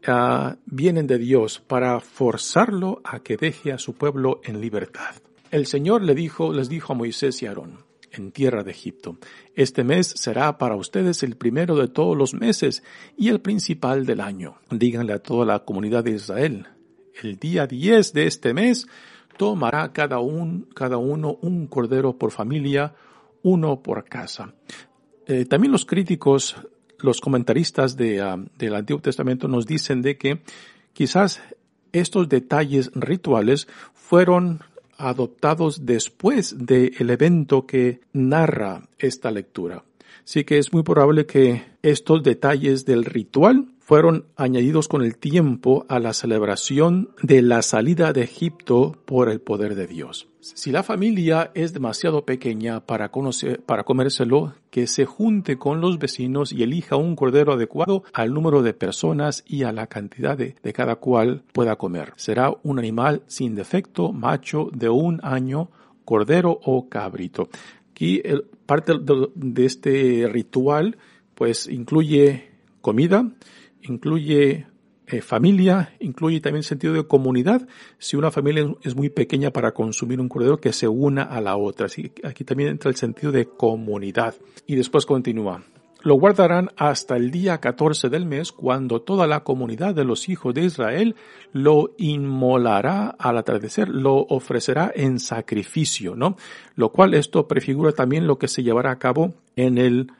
ah, 0.07 0.57
vienen 0.64 1.07
de 1.07 1.19
Dios 1.19 1.61
para 1.61 2.00
forzarlo 2.00 3.02
a 3.04 3.21
que 3.21 3.37
deje 3.37 3.73
a 3.73 3.78
su 3.78 3.95
pueblo 3.95 4.40
en 4.42 4.61
libertad. 4.61 5.14
El 5.50 5.66
Señor 5.66 6.02
le 6.02 6.14
dijo, 6.14 6.52
les 6.52 6.71
dijo 6.71 6.95
a 6.95 6.97
Moisés 6.97 7.42
y 7.42 7.47
Aarón, 7.47 7.85
en 8.11 8.33
tierra 8.33 8.64
de 8.64 8.71
Egipto, 8.71 9.19
este 9.54 9.85
mes 9.85 10.07
será 10.07 10.57
para 10.57 10.76
ustedes 10.76 11.23
el 11.23 11.37
primero 11.37 11.76
de 11.76 11.88
todos 11.88 12.16
los 12.16 12.33
meses 12.33 12.83
y 13.19 13.28
el 13.28 13.40
principal 13.40 14.07
del 14.07 14.21
año. 14.21 14.57
Díganle 14.71 15.12
a 15.12 15.19
toda 15.19 15.45
la 15.45 15.59
comunidad 15.61 16.04
de 16.04 16.12
Israel, 16.12 16.69
el 17.21 17.37
día 17.37 17.66
10 17.66 18.14
de 18.14 18.26
este 18.26 18.54
mes 18.54 18.87
tomará 19.37 19.92
cada, 19.92 20.19
cada 20.75 20.97
uno 20.97 21.38
un 21.42 21.66
cordero 21.66 22.16
por 22.16 22.31
familia, 22.31 22.95
uno 23.42 23.83
por 23.83 24.04
casa. 24.04 24.54
Eh, 25.26 25.45
también 25.45 25.73
los 25.73 25.85
críticos, 25.85 26.57
los 26.99 27.21
comentaristas 27.21 27.97
de, 27.97 28.21
ah, 28.21 28.37
del 28.59 28.75
Antiguo 28.75 29.00
Testamento 29.00 29.49
nos 29.49 29.67
dicen 29.67 30.02
de 30.02 30.17
que 30.17 30.41
quizás 30.93 31.41
estos 31.93 32.29
detalles 32.29 32.91
rituales 32.95 33.69
fueron 33.95 34.61
adoptados 34.97 35.85
después 35.85 36.67
del 36.67 37.11
evento 37.11 37.67
que 37.67 38.00
narra 38.12 38.88
esta 38.99 39.31
lectura. 39.31 39.85
Así 40.25 40.45
que 40.45 40.59
es 40.59 40.73
muy 40.73 40.83
probable 40.83 41.26
que 41.26 41.62
estos 41.83 42.23
detalles 42.23 42.85
del 42.85 43.05
ritual 43.05 43.72
fueron 43.84 44.26
añadidos 44.36 44.88
con 44.88 45.02
el 45.02 45.16
tiempo 45.16 45.84
a 45.88 45.98
la 45.98 46.12
celebración 46.12 47.10
de 47.22 47.42
la 47.42 47.62
salida 47.62 48.12
de 48.12 48.22
Egipto 48.22 48.96
por 49.04 49.28
el 49.28 49.40
poder 49.40 49.74
de 49.74 49.86
Dios. 49.86 50.28
Si 50.40 50.72
la 50.72 50.82
familia 50.82 51.50
es 51.54 51.72
demasiado 51.72 52.24
pequeña 52.24 52.84
para, 52.86 53.10
conocer, 53.10 53.62
para 53.62 53.84
comérselo, 53.84 54.54
que 54.70 54.86
se 54.86 55.04
junte 55.04 55.56
con 55.56 55.80
los 55.80 55.98
vecinos 55.98 56.52
y 56.52 56.62
elija 56.62 56.96
un 56.96 57.14
cordero 57.16 57.52
adecuado 57.52 58.02
al 58.12 58.32
número 58.32 58.62
de 58.62 58.74
personas 58.74 59.44
y 59.46 59.64
a 59.64 59.72
la 59.72 59.86
cantidad 59.86 60.36
de, 60.36 60.56
de 60.62 60.72
cada 60.72 60.96
cual 60.96 61.44
pueda 61.52 61.76
comer. 61.76 62.12
Será 62.16 62.52
un 62.62 62.78
animal 62.78 63.22
sin 63.26 63.54
defecto, 63.54 64.12
macho 64.12 64.68
de 64.72 64.88
un 64.88 65.20
año, 65.22 65.70
cordero 66.04 66.58
o 66.64 66.88
cabrito. 66.88 67.48
Aquí 67.90 68.20
el, 68.24 68.44
parte 68.66 68.94
de, 68.98 69.28
de 69.34 69.64
este 69.64 70.28
ritual 70.28 70.96
pues 71.34 71.68
incluye 71.68 72.50
comida, 72.80 73.30
incluye 73.82 74.66
eh, 75.06 75.20
familia, 75.20 75.94
incluye 76.00 76.40
también 76.40 76.62
sentido 76.62 76.94
de 76.94 77.06
comunidad. 77.06 77.66
Si 77.98 78.16
una 78.16 78.30
familia 78.30 78.74
es 78.82 78.94
muy 78.94 79.10
pequeña 79.10 79.50
para 79.50 79.72
consumir 79.72 80.20
un 80.20 80.28
cordero, 80.28 80.58
que 80.58 80.72
se 80.72 80.88
una 80.88 81.22
a 81.22 81.40
la 81.40 81.56
otra. 81.56 81.86
Así, 81.86 82.12
aquí 82.24 82.44
también 82.44 82.70
entra 82.70 82.88
el 82.88 82.96
sentido 82.96 83.32
de 83.32 83.46
comunidad. 83.46 84.34
Y 84.66 84.76
después 84.76 85.04
continúa. 85.04 85.62
Lo 86.02 86.14
guardarán 86.14 86.70
hasta 86.76 87.16
el 87.16 87.30
día 87.30 87.58
14 87.58 88.08
del 88.08 88.26
mes, 88.26 88.50
cuando 88.50 89.02
toda 89.02 89.28
la 89.28 89.44
comunidad 89.44 89.94
de 89.94 90.04
los 90.04 90.28
hijos 90.28 90.52
de 90.52 90.64
Israel 90.64 91.14
lo 91.52 91.94
inmolará 91.96 93.14
al 93.18 93.38
atardecer, 93.38 93.88
lo 93.88 94.16
ofrecerá 94.16 94.90
en 94.94 95.20
sacrificio, 95.20 96.16
¿no? 96.16 96.36
Lo 96.74 96.90
cual 96.90 97.14
esto 97.14 97.46
prefigura 97.46 97.92
también 97.92 98.26
lo 98.26 98.36
que 98.36 98.48
se 98.48 98.64
llevará 98.64 98.90
a 98.90 98.98
cabo 98.98 99.34
en 99.54 99.78
el 99.78 100.10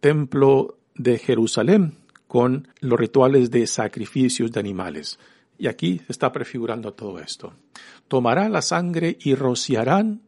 templo 0.00 0.76
de 0.96 1.18
Jerusalén, 1.18 1.94
con 2.28 2.68
los 2.80 3.00
rituales 3.00 3.50
de 3.50 3.66
sacrificios 3.66 4.52
de 4.52 4.60
animales. 4.60 5.18
Y 5.58 5.66
aquí 5.66 6.00
está 6.08 6.30
prefigurando 6.30 6.92
todo 6.92 7.18
esto. 7.18 7.54
Tomará 8.06 8.48
la 8.48 8.62
sangre 8.62 9.16
y 9.20 9.34
rociarán 9.34 10.20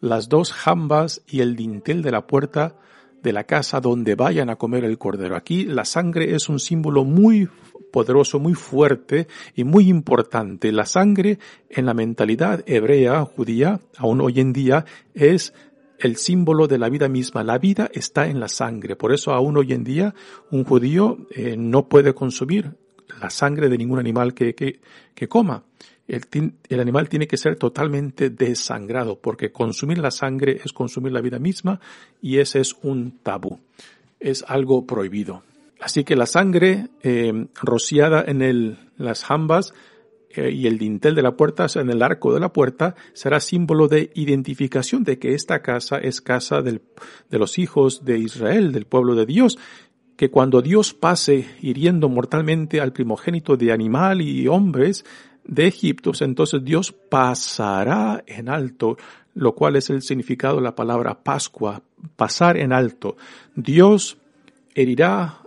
las 0.00 0.28
dos 0.28 0.52
jambas 0.52 1.22
y 1.26 1.40
el 1.40 1.56
dintel 1.56 2.02
de 2.02 2.10
la 2.10 2.26
puerta 2.26 2.76
de 3.22 3.32
la 3.32 3.44
casa 3.44 3.80
donde 3.80 4.16
vayan 4.16 4.50
a 4.50 4.56
comer 4.56 4.84
el 4.84 4.98
cordero. 4.98 5.34
Aquí 5.34 5.64
la 5.64 5.86
sangre 5.86 6.34
es 6.34 6.50
un 6.50 6.60
símbolo 6.60 7.04
muy 7.04 7.48
poderoso, 7.90 8.38
muy 8.38 8.54
fuerte 8.54 9.28
y 9.54 9.64
muy 9.64 9.88
importante. 9.88 10.72
La 10.72 10.84
sangre 10.84 11.38
en 11.70 11.86
la 11.86 11.94
mentalidad 11.94 12.62
hebrea, 12.66 13.24
judía, 13.24 13.80
aún 13.96 14.20
hoy 14.20 14.40
en 14.40 14.52
día, 14.52 14.84
es 15.14 15.54
el 16.04 16.16
símbolo 16.16 16.68
de 16.68 16.76
la 16.76 16.90
vida 16.90 17.08
misma. 17.08 17.42
La 17.42 17.56
vida 17.56 17.90
está 17.92 18.26
en 18.26 18.38
la 18.38 18.48
sangre. 18.48 18.94
Por 18.94 19.14
eso 19.14 19.32
aún 19.32 19.56
hoy 19.56 19.72
en 19.72 19.84
día 19.84 20.14
un 20.50 20.64
judío 20.64 21.26
eh, 21.30 21.56
no 21.56 21.88
puede 21.88 22.12
consumir 22.12 22.72
la 23.22 23.30
sangre 23.30 23.70
de 23.70 23.78
ningún 23.78 23.98
animal 23.98 24.34
que, 24.34 24.54
que, 24.54 25.28
coma. 25.28 25.64
El, 26.06 26.26
el, 26.68 26.80
animal 26.80 27.08
tiene 27.08 27.26
que 27.26 27.38
ser 27.38 27.56
totalmente 27.56 28.28
desangrado 28.28 29.18
porque 29.18 29.50
consumir 29.50 29.96
la 29.96 30.10
sangre 30.10 30.60
es 30.62 30.74
consumir 30.74 31.10
la 31.10 31.22
vida 31.22 31.38
misma 31.38 31.80
y 32.20 32.36
ese 32.36 32.60
es 32.60 32.76
un 32.82 33.20
tabú. 33.22 33.60
Es 34.20 34.44
algo 34.46 34.86
prohibido. 34.86 35.42
Así 35.80 36.04
que 36.04 36.16
la 36.16 36.26
sangre 36.26 36.88
eh, 37.02 37.46
rociada 37.54 38.22
en 38.26 38.42
el, 38.42 38.76
las 38.98 39.24
jambas 39.24 39.72
y 40.36 40.66
el 40.66 40.78
dintel 40.78 41.14
de 41.14 41.22
la 41.22 41.36
puerta, 41.36 41.66
en 41.74 41.90
el 41.90 42.02
arco 42.02 42.32
de 42.34 42.40
la 42.40 42.52
puerta, 42.52 42.94
será 43.12 43.40
símbolo 43.40 43.88
de 43.88 44.10
identificación 44.14 45.04
de 45.04 45.18
que 45.18 45.34
esta 45.34 45.62
casa 45.62 45.98
es 45.98 46.20
casa 46.20 46.62
del, 46.62 46.82
de 47.30 47.38
los 47.38 47.58
hijos 47.58 48.04
de 48.04 48.18
Israel, 48.18 48.72
del 48.72 48.86
pueblo 48.86 49.14
de 49.14 49.26
Dios, 49.26 49.58
que 50.16 50.30
cuando 50.30 50.62
Dios 50.62 50.94
pase 50.94 51.46
hiriendo 51.60 52.08
mortalmente 52.08 52.80
al 52.80 52.92
primogénito 52.92 53.56
de 53.56 53.72
animal 53.72 54.20
y 54.20 54.46
hombres 54.46 55.04
de 55.44 55.66
Egipto, 55.66 56.12
entonces 56.20 56.64
Dios 56.64 56.92
pasará 56.92 58.22
en 58.26 58.48
alto, 58.48 58.96
lo 59.34 59.54
cual 59.54 59.76
es 59.76 59.90
el 59.90 60.02
significado 60.02 60.56
de 60.56 60.62
la 60.62 60.74
palabra 60.74 61.22
Pascua, 61.22 61.82
pasar 62.16 62.56
en 62.56 62.72
alto. 62.72 63.16
Dios 63.54 64.18
herirá 64.74 65.40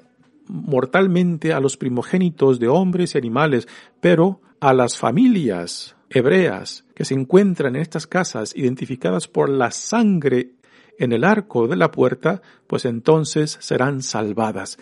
mortalmente 0.47 1.53
a 1.53 1.59
los 1.59 1.77
primogénitos 1.77 2.59
de 2.59 2.67
hombres 2.67 3.15
y 3.15 3.17
animales, 3.17 3.67
pero 3.99 4.41
a 4.59 4.73
las 4.73 4.97
familias 4.97 5.95
hebreas 6.09 6.85
que 6.95 7.05
se 7.05 7.13
encuentran 7.13 7.75
en 7.75 7.81
estas 7.81 8.07
casas 8.07 8.55
identificadas 8.55 9.27
por 9.27 9.49
la 9.49 9.71
sangre 9.71 10.51
en 10.97 11.11
el 11.11 11.23
arco 11.23 11.67
de 11.67 11.75
la 11.75 11.91
puerta, 11.91 12.41
pues 12.65 12.85
entonces 12.85 13.57
serán 13.61 14.01
salvadas. 14.01 14.79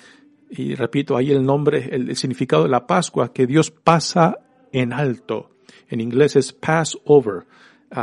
Y 0.50 0.76
repito 0.76 1.18
ahí 1.18 1.32
el 1.32 1.44
nombre, 1.44 1.90
el, 1.92 2.16
significado 2.16 2.64
de 2.64 2.70
la 2.70 2.88
Pascua, 2.88 3.34
que 3.34 3.48
Dios 3.48 3.72
pasa 3.72 4.40
en 4.72 4.94
alto. 4.94 5.50
En 5.90 6.00
inglés 6.00 6.36
es 6.36 6.54
pass 6.54 6.98
over, 7.04 7.46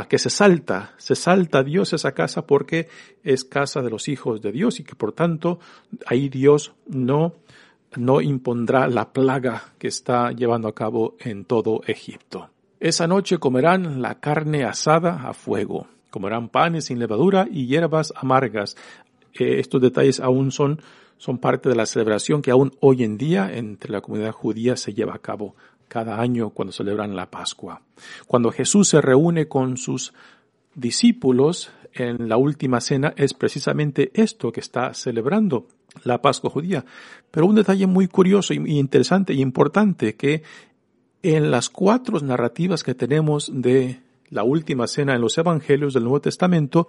que 0.09 0.17
se 0.17 0.29
salta, 0.29 0.93
se 0.97 1.15
salta 1.15 1.63
Dios 1.63 1.93
esa 1.93 2.13
casa 2.13 2.45
porque 2.45 2.87
es 3.23 3.43
casa 3.43 3.81
de 3.81 3.89
los 3.89 4.07
hijos 4.07 4.41
de 4.41 4.51
Dios 4.51 4.79
y 4.79 4.83
que 4.83 4.95
por 4.95 5.13
tanto 5.13 5.59
ahí 6.05 6.29
Dios 6.29 6.73
no, 6.87 7.35
no 7.97 8.21
impondrá 8.21 8.87
la 8.87 9.13
plaga 9.13 9.73
que 9.77 9.87
está 9.87 10.31
llevando 10.31 10.67
a 10.67 10.75
cabo 10.75 11.15
en 11.19 11.45
todo 11.45 11.81
Egipto. 11.87 12.49
Esa 12.79 13.07
noche 13.07 13.37
comerán 13.37 14.01
la 14.01 14.19
carne 14.19 14.65
asada 14.65 15.27
a 15.27 15.33
fuego 15.33 15.87
comerán 16.13 16.47
panes 16.47 16.85
sin 16.85 16.99
levadura 16.99 17.47
y 17.49 17.65
hierbas 17.65 18.13
amargas. 18.15 18.77
Eh, 19.33 19.57
estos 19.57 19.81
detalles 19.81 20.19
aún 20.19 20.51
son, 20.51 20.79
son 21.17 21.39
parte 21.39 21.69
de 21.69 21.75
la 21.75 21.87
celebración 21.87 22.43
que 22.43 22.51
aún 22.51 22.71
hoy 22.81 23.03
en 23.03 23.17
día 23.17 23.51
entre 23.51 23.91
la 23.91 24.01
comunidad 24.01 24.31
judía 24.31 24.77
se 24.77 24.93
lleva 24.93 25.15
a 25.15 25.19
cabo 25.19 25.55
cada 25.87 26.21
año 26.21 26.51
cuando 26.51 26.71
celebran 26.71 27.15
la 27.15 27.31
Pascua. 27.31 27.81
Cuando 28.27 28.51
Jesús 28.51 28.89
se 28.89 29.01
reúne 29.01 29.47
con 29.47 29.75
sus 29.75 30.13
discípulos 30.75 31.71
en 31.93 32.27
la 32.27 32.37
última 32.37 32.81
cena 32.81 33.13
es 33.15 33.33
precisamente 33.33 34.11
esto 34.13 34.51
que 34.51 34.59
está 34.59 34.93
celebrando 34.93 35.67
la 36.03 36.21
Pascua 36.21 36.49
judía. 36.49 36.85
Pero 37.31 37.45
un 37.45 37.55
detalle 37.55 37.87
muy 37.87 38.07
curioso 38.07 38.53
y 38.53 38.79
interesante 38.79 39.33
y 39.33 39.41
importante 39.41 40.15
que 40.15 40.43
en 41.21 41.51
las 41.51 41.69
cuatro 41.69 42.19
narrativas 42.19 42.83
que 42.83 42.95
tenemos 42.95 43.51
de 43.53 44.01
la 44.29 44.43
última 44.43 44.87
cena 44.87 45.15
en 45.15 45.21
los 45.21 45.37
Evangelios 45.37 45.93
del 45.93 46.03
Nuevo 46.03 46.21
Testamento, 46.21 46.87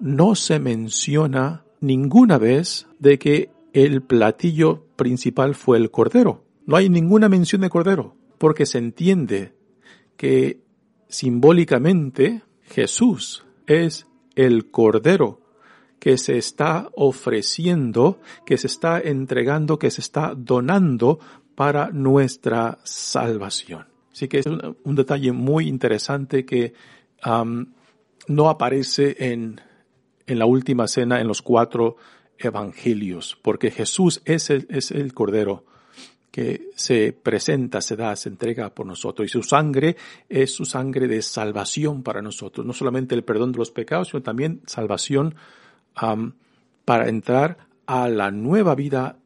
no 0.00 0.34
se 0.34 0.58
menciona 0.58 1.64
ninguna 1.80 2.38
vez 2.38 2.86
de 2.98 3.18
que 3.18 3.50
el 3.72 4.02
platillo 4.02 4.86
principal 4.96 5.54
fue 5.54 5.78
el 5.78 5.90
cordero. 5.90 6.44
No 6.66 6.76
hay 6.76 6.88
ninguna 6.88 7.28
mención 7.28 7.62
de 7.62 7.70
cordero, 7.70 8.16
porque 8.38 8.66
se 8.66 8.78
entiende 8.78 9.54
que 10.16 10.60
simbólicamente 11.08 12.42
Jesús 12.62 13.44
es 13.66 14.06
el 14.34 14.70
cordero 14.70 15.40
que 15.98 16.18
se 16.18 16.36
está 16.36 16.90
ofreciendo, 16.96 18.20
que 18.44 18.58
se 18.58 18.66
está 18.66 19.00
entregando, 19.00 19.78
que 19.78 19.90
se 19.90 20.00
está 20.00 20.34
donando 20.36 21.20
para 21.54 21.90
nuestra 21.90 22.78
salvación. 22.82 23.86
Así 24.12 24.28
que 24.28 24.40
es 24.40 24.46
un, 24.46 24.94
detalle 24.96 25.32
muy 25.32 25.68
interesante 25.68 26.44
que 26.44 26.74
no 28.26 28.48
aparece 28.48 29.16
en, 29.18 29.60
en 30.26 30.38
la 30.38 30.46
última 30.46 30.88
cena 30.88 31.20
en 31.20 31.28
los 31.28 31.40
cuatro 31.40 31.96
evangelios, 32.36 33.38
porque 33.40 33.70
Jesús 33.70 34.22
es 34.24 34.50
es 34.50 34.90
el 34.90 35.14
Cordero 35.14 35.64
que 36.32 36.70
se 36.74 37.12
presenta, 37.12 37.80
se 37.80 37.94
da, 37.94 38.16
se 38.16 38.28
entrega 38.28 38.74
por 38.74 38.86
nosotros. 38.86 39.26
Y 39.26 39.30
su 39.30 39.44
sangre 39.44 39.96
es 40.28 40.52
su 40.52 40.64
sangre 40.64 41.06
de 41.06 41.22
salvación 41.22 42.02
para 42.02 42.20
nosotros. 42.22 42.66
No 42.66 42.72
solamente 42.72 43.14
el 43.14 43.22
perdón 43.22 43.52
de 43.52 43.58
los 43.58 43.70
pecados, 43.70 44.08
sino 44.08 44.22
también 44.22 44.62
salvación 44.66 45.36
para 46.84 47.08
entrar 47.08 47.68
a 47.86 48.08
la 48.08 48.32
nueva 48.32 48.74
vida 48.74 49.18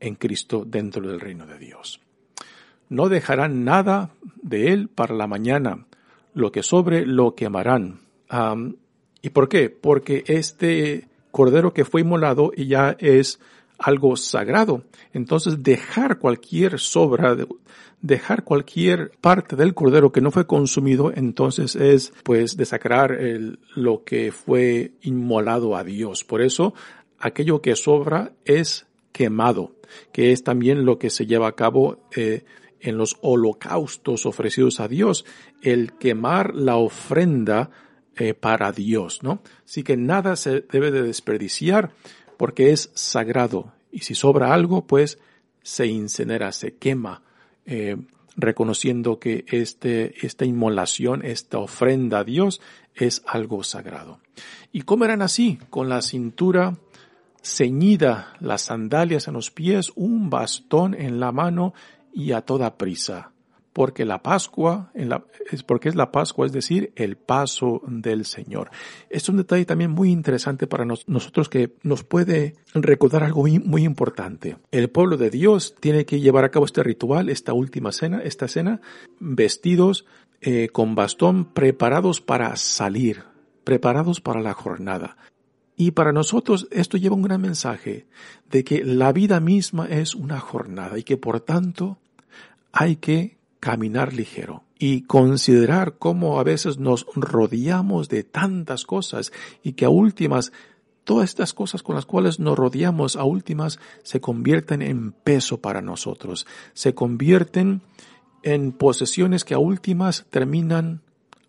en 0.00 0.16
Cristo 0.16 0.64
dentro 0.66 1.08
del 1.08 1.20
reino 1.20 1.46
de 1.46 1.58
Dios 1.58 2.02
no 2.92 3.08
dejarán 3.08 3.64
nada 3.64 4.10
de 4.42 4.70
él 4.70 4.88
para 4.88 5.14
la 5.14 5.26
mañana, 5.26 5.86
lo 6.34 6.52
que 6.52 6.62
sobre 6.62 7.06
lo 7.06 7.34
quemarán. 7.34 8.00
¿Y 9.22 9.30
por 9.30 9.48
qué? 9.48 9.70
Porque 9.70 10.24
este 10.26 11.08
cordero 11.30 11.72
que 11.72 11.86
fue 11.86 12.02
inmolado 12.02 12.52
ya 12.54 12.94
es 12.98 13.40
algo 13.82 14.16
sagrado. 14.16 14.84
Entonces 15.12 15.62
dejar 15.62 16.18
cualquier 16.18 16.78
sobra, 16.78 17.36
dejar 18.00 18.44
cualquier 18.44 19.10
parte 19.20 19.56
del 19.56 19.74
cordero 19.74 20.12
que 20.12 20.20
no 20.20 20.30
fue 20.30 20.46
consumido, 20.46 21.12
entonces 21.14 21.76
es 21.76 22.12
pues 22.22 22.56
desacrar 22.56 23.12
el, 23.12 23.58
lo 23.74 24.04
que 24.04 24.32
fue 24.32 24.92
inmolado 25.02 25.76
a 25.76 25.84
Dios. 25.84 26.24
Por 26.24 26.42
eso 26.42 26.74
aquello 27.18 27.60
que 27.60 27.76
sobra 27.76 28.32
es 28.44 28.86
quemado, 29.12 29.76
que 30.12 30.32
es 30.32 30.42
también 30.42 30.84
lo 30.84 30.98
que 30.98 31.10
se 31.10 31.26
lleva 31.26 31.48
a 31.48 31.56
cabo 31.56 32.08
eh, 32.16 32.44
en 32.80 32.96
los 32.96 33.16
holocaustos 33.20 34.26
ofrecidos 34.26 34.80
a 34.80 34.88
Dios, 34.88 35.24
el 35.60 35.92
quemar 35.92 36.54
la 36.54 36.76
ofrenda 36.76 37.70
eh, 38.16 38.34
para 38.34 38.72
Dios, 38.72 39.22
¿no? 39.22 39.40
Así 39.64 39.82
que 39.82 39.96
nada 39.96 40.36
se 40.36 40.60
debe 40.70 40.90
de 40.90 41.02
desperdiciar 41.02 41.92
porque 42.36 42.72
es 42.72 42.90
sagrado 42.94 43.72
y 43.92 44.00
si 44.00 44.14
sobra 44.14 44.54
algo, 44.54 44.86
pues 44.86 45.18
se 45.62 45.86
incinera, 45.86 46.50
se 46.52 46.74
quema, 46.74 47.22
eh, 47.66 47.96
reconociendo 48.36 49.18
que 49.18 49.44
este, 49.48 50.26
esta 50.26 50.44
inmolación, 50.44 51.24
esta 51.24 51.58
ofrenda 51.58 52.20
a 52.20 52.24
Dios 52.24 52.60
es 52.94 53.22
algo 53.26 53.62
sagrado. 53.62 54.18
¿Y 54.72 54.82
cómo 54.82 55.04
eran 55.04 55.22
así? 55.22 55.58
Con 55.68 55.90
la 55.90 56.00
cintura 56.00 56.78
ceñida, 57.42 58.34
las 58.40 58.62
sandalias 58.62 59.28
en 59.28 59.34
los 59.34 59.50
pies, 59.50 59.92
un 59.94 60.30
bastón 60.30 60.94
en 60.94 61.20
la 61.20 61.32
mano 61.32 61.74
y 62.12 62.32
a 62.32 62.40
toda 62.40 62.76
prisa, 62.76 63.31
porque 63.72 64.04
la 64.04 64.22
Pascua, 64.22 64.92
porque 65.66 65.88
es 65.88 65.94
la 65.94 66.12
Pascua, 66.12 66.46
es 66.46 66.52
decir, 66.52 66.92
el 66.96 67.16
paso 67.16 67.80
del 67.86 68.24
Señor. 68.24 68.70
Es 69.08 69.28
un 69.28 69.38
detalle 69.38 69.64
también 69.64 69.90
muy 69.90 70.10
interesante 70.10 70.66
para 70.66 70.84
nosotros 70.84 71.48
que 71.48 71.74
nos 71.82 72.04
puede 72.04 72.56
recordar 72.74 73.24
algo 73.24 73.44
muy, 73.44 73.82
importante. 73.82 74.56
El 74.70 74.90
pueblo 74.90 75.16
de 75.16 75.30
Dios 75.30 75.74
tiene 75.80 76.04
que 76.04 76.20
llevar 76.20 76.44
a 76.44 76.50
cabo 76.50 76.66
este 76.66 76.82
ritual, 76.82 77.28
esta 77.28 77.52
última 77.52 77.92
cena, 77.92 78.20
esta 78.22 78.46
cena, 78.46 78.80
vestidos 79.18 80.06
eh, 80.40 80.68
con 80.68 80.94
bastón, 80.94 81.46
preparados 81.46 82.20
para 82.20 82.54
salir, 82.56 83.24
preparados 83.64 84.20
para 84.20 84.40
la 84.40 84.52
jornada. 84.52 85.16
Y 85.76 85.92
para 85.92 86.12
nosotros 86.12 86.68
esto 86.70 86.98
lleva 86.98 87.16
un 87.16 87.22
gran 87.22 87.40
mensaje 87.40 88.06
de 88.50 88.62
que 88.62 88.84
la 88.84 89.12
vida 89.12 89.40
misma 89.40 89.86
es 89.86 90.14
una 90.14 90.38
jornada 90.38 90.98
y 90.98 91.02
que 91.02 91.16
por 91.16 91.40
tanto 91.40 91.98
hay 92.72 92.96
que 92.96 93.41
caminar 93.62 94.12
ligero 94.12 94.64
y 94.76 95.02
considerar 95.02 95.96
cómo 95.96 96.40
a 96.40 96.42
veces 96.42 96.78
nos 96.78 97.06
rodeamos 97.14 98.08
de 98.08 98.24
tantas 98.24 98.84
cosas 98.84 99.32
y 99.62 99.74
que 99.74 99.84
a 99.84 99.88
últimas 99.88 100.52
todas 101.04 101.28
estas 101.28 101.54
cosas 101.54 101.84
con 101.84 101.94
las 101.94 102.04
cuales 102.04 102.40
nos 102.40 102.58
rodeamos 102.58 103.14
a 103.14 103.22
últimas 103.22 103.78
se 104.02 104.20
convierten 104.20 104.82
en 104.82 105.12
peso 105.12 105.60
para 105.60 105.80
nosotros, 105.80 106.44
se 106.72 106.96
convierten 106.96 107.82
en 108.42 108.72
posesiones 108.72 109.44
que 109.44 109.54
a 109.54 109.58
últimas 109.58 110.26
terminan 110.28 111.02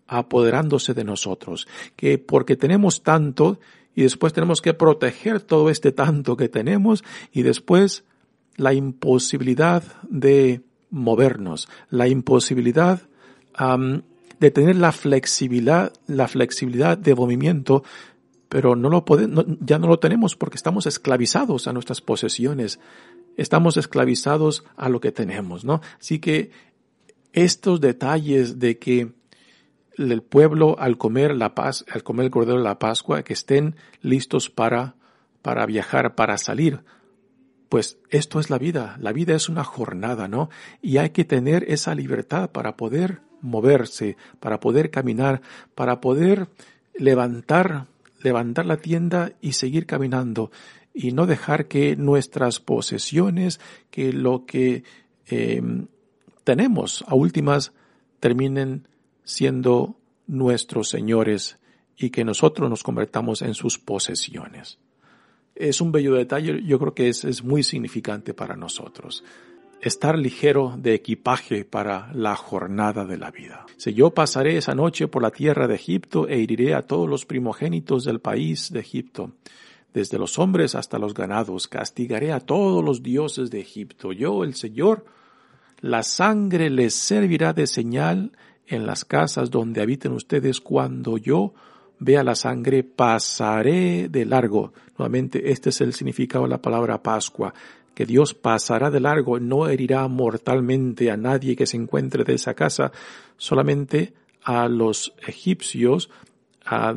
apoderándose 0.06 0.94
de 0.94 1.02
nosotros, 1.02 1.66
que 1.96 2.18
porque 2.18 2.54
tenemos 2.54 3.02
tanto 3.02 3.58
y 3.92 4.02
después 4.02 4.32
tenemos 4.32 4.60
que 4.60 4.72
proteger 4.72 5.40
todo 5.40 5.68
este 5.68 5.90
tanto 5.90 6.36
que 6.36 6.48
tenemos 6.48 7.02
y 7.32 7.42
después 7.42 8.04
la 8.56 8.72
imposibilidad 8.72 9.82
de 10.08 10.62
movernos, 10.94 11.68
la 11.90 12.06
imposibilidad 12.06 13.02
de 14.40 14.50
tener 14.50 14.76
la 14.76 14.92
flexibilidad, 14.92 15.92
la 16.06 16.28
flexibilidad 16.28 16.96
de 16.96 17.14
movimiento, 17.14 17.82
pero 18.48 18.76
no 18.76 18.88
lo 18.88 19.04
podemos, 19.04 19.44
ya 19.60 19.78
no 19.78 19.88
lo 19.88 19.98
tenemos 19.98 20.36
porque 20.36 20.56
estamos 20.56 20.86
esclavizados 20.86 21.66
a 21.66 21.72
nuestras 21.72 22.00
posesiones, 22.00 22.78
estamos 23.36 23.76
esclavizados 23.76 24.64
a 24.76 24.88
lo 24.88 25.00
que 25.00 25.10
tenemos, 25.10 25.64
¿no? 25.64 25.80
Así 26.00 26.20
que 26.20 26.52
estos 27.32 27.80
detalles 27.80 28.60
de 28.60 28.78
que 28.78 29.12
el 29.96 30.22
pueblo 30.22 30.76
al 30.78 30.96
comer 30.96 31.34
la 31.34 31.54
paz, 31.54 31.84
al 31.90 32.04
comer 32.04 32.26
el 32.26 32.30
cordero 32.30 32.58
de 32.58 32.64
la 32.64 32.78
Pascua, 32.78 33.24
que 33.24 33.32
estén 33.32 33.74
listos 34.00 34.48
para, 34.48 34.94
para 35.42 35.66
viajar, 35.66 36.14
para 36.14 36.38
salir, 36.38 36.84
pues 37.74 37.98
esto 38.10 38.38
es 38.38 38.50
la 38.50 38.58
vida, 38.58 38.96
la 39.00 39.10
vida 39.10 39.34
es 39.34 39.48
una 39.48 39.64
jornada, 39.64 40.28
¿no? 40.28 40.48
Y 40.80 40.98
hay 40.98 41.10
que 41.10 41.24
tener 41.24 41.64
esa 41.66 41.92
libertad 41.96 42.52
para 42.52 42.76
poder 42.76 43.22
moverse, 43.40 44.16
para 44.38 44.60
poder 44.60 44.92
caminar, 44.92 45.42
para 45.74 46.00
poder 46.00 46.46
levantar, 46.96 47.88
levantar 48.22 48.66
la 48.66 48.76
tienda 48.76 49.32
y 49.40 49.54
seguir 49.54 49.86
caminando 49.86 50.52
y 50.94 51.10
no 51.10 51.26
dejar 51.26 51.66
que 51.66 51.96
nuestras 51.96 52.60
posesiones, 52.60 53.58
que 53.90 54.12
lo 54.12 54.46
que 54.46 54.84
em, 55.26 55.88
tenemos 56.44 57.04
a 57.08 57.16
últimas 57.16 57.72
terminen 58.20 58.86
siendo 59.24 59.96
nuestros 60.28 60.90
señores 60.90 61.58
y 61.96 62.10
que 62.10 62.24
nosotros 62.24 62.70
nos 62.70 62.84
convertamos 62.84 63.42
en 63.42 63.54
sus 63.54 63.80
posesiones. 63.80 64.78
Es 65.54 65.80
un 65.80 65.92
bello 65.92 66.14
detalle, 66.14 66.62
yo 66.64 66.78
creo 66.78 66.94
que 66.94 67.08
es, 67.08 67.24
es 67.24 67.44
muy 67.44 67.62
significante 67.62 68.34
para 68.34 68.56
nosotros. 68.56 69.24
Estar 69.80 70.18
ligero 70.18 70.74
de 70.78 70.94
equipaje 70.94 71.64
para 71.64 72.10
la 72.14 72.36
jornada 72.36 73.04
de 73.04 73.18
la 73.18 73.30
vida. 73.30 73.66
Si 73.76 73.92
yo 73.92 74.10
pasaré 74.10 74.56
esa 74.56 74.74
noche 74.74 75.08
por 75.08 75.22
la 75.22 75.30
tierra 75.30 75.68
de 75.68 75.74
Egipto 75.74 76.26
e 76.26 76.42
heriré 76.42 76.74
a 76.74 76.82
todos 76.82 77.08
los 77.08 77.26
primogénitos 77.26 78.04
del 78.04 78.20
país 78.20 78.72
de 78.72 78.80
Egipto, 78.80 79.32
desde 79.94 80.18
los 80.18 80.40
hombres 80.40 80.74
hasta 80.74 80.98
los 80.98 81.14
ganados, 81.14 81.68
castigaré 81.68 82.32
a 82.32 82.40
todos 82.40 82.84
los 82.84 83.02
dioses 83.02 83.50
de 83.50 83.60
Egipto. 83.60 84.12
Yo, 84.12 84.42
el 84.42 84.54
Señor, 84.54 85.04
la 85.80 86.02
sangre 86.02 86.68
les 86.68 86.94
servirá 86.94 87.52
de 87.52 87.68
señal 87.68 88.32
en 88.66 88.86
las 88.86 89.04
casas 89.04 89.50
donde 89.50 89.82
habiten 89.82 90.12
ustedes 90.12 90.60
cuando 90.60 91.16
yo 91.16 91.54
vea 91.98 92.24
la 92.24 92.34
sangre, 92.34 92.82
pasaré 92.82 94.08
de 94.08 94.24
largo. 94.24 94.72
Nuevamente, 94.98 95.50
este 95.50 95.70
es 95.70 95.80
el 95.80 95.92
significado 95.92 96.44
de 96.44 96.50
la 96.50 96.62
palabra 96.62 97.02
Pascua, 97.02 97.54
que 97.94 98.06
Dios 98.06 98.34
pasará 98.34 98.90
de 98.90 99.00
largo, 99.00 99.38
no 99.38 99.68
herirá 99.68 100.06
mortalmente 100.08 101.10
a 101.10 101.16
nadie 101.16 101.56
que 101.56 101.66
se 101.66 101.76
encuentre 101.76 102.24
de 102.24 102.34
esa 102.34 102.54
casa, 102.54 102.92
solamente 103.36 104.14
a 104.42 104.68
los 104.68 105.14
egipcios, 105.26 106.10
a 106.66 106.94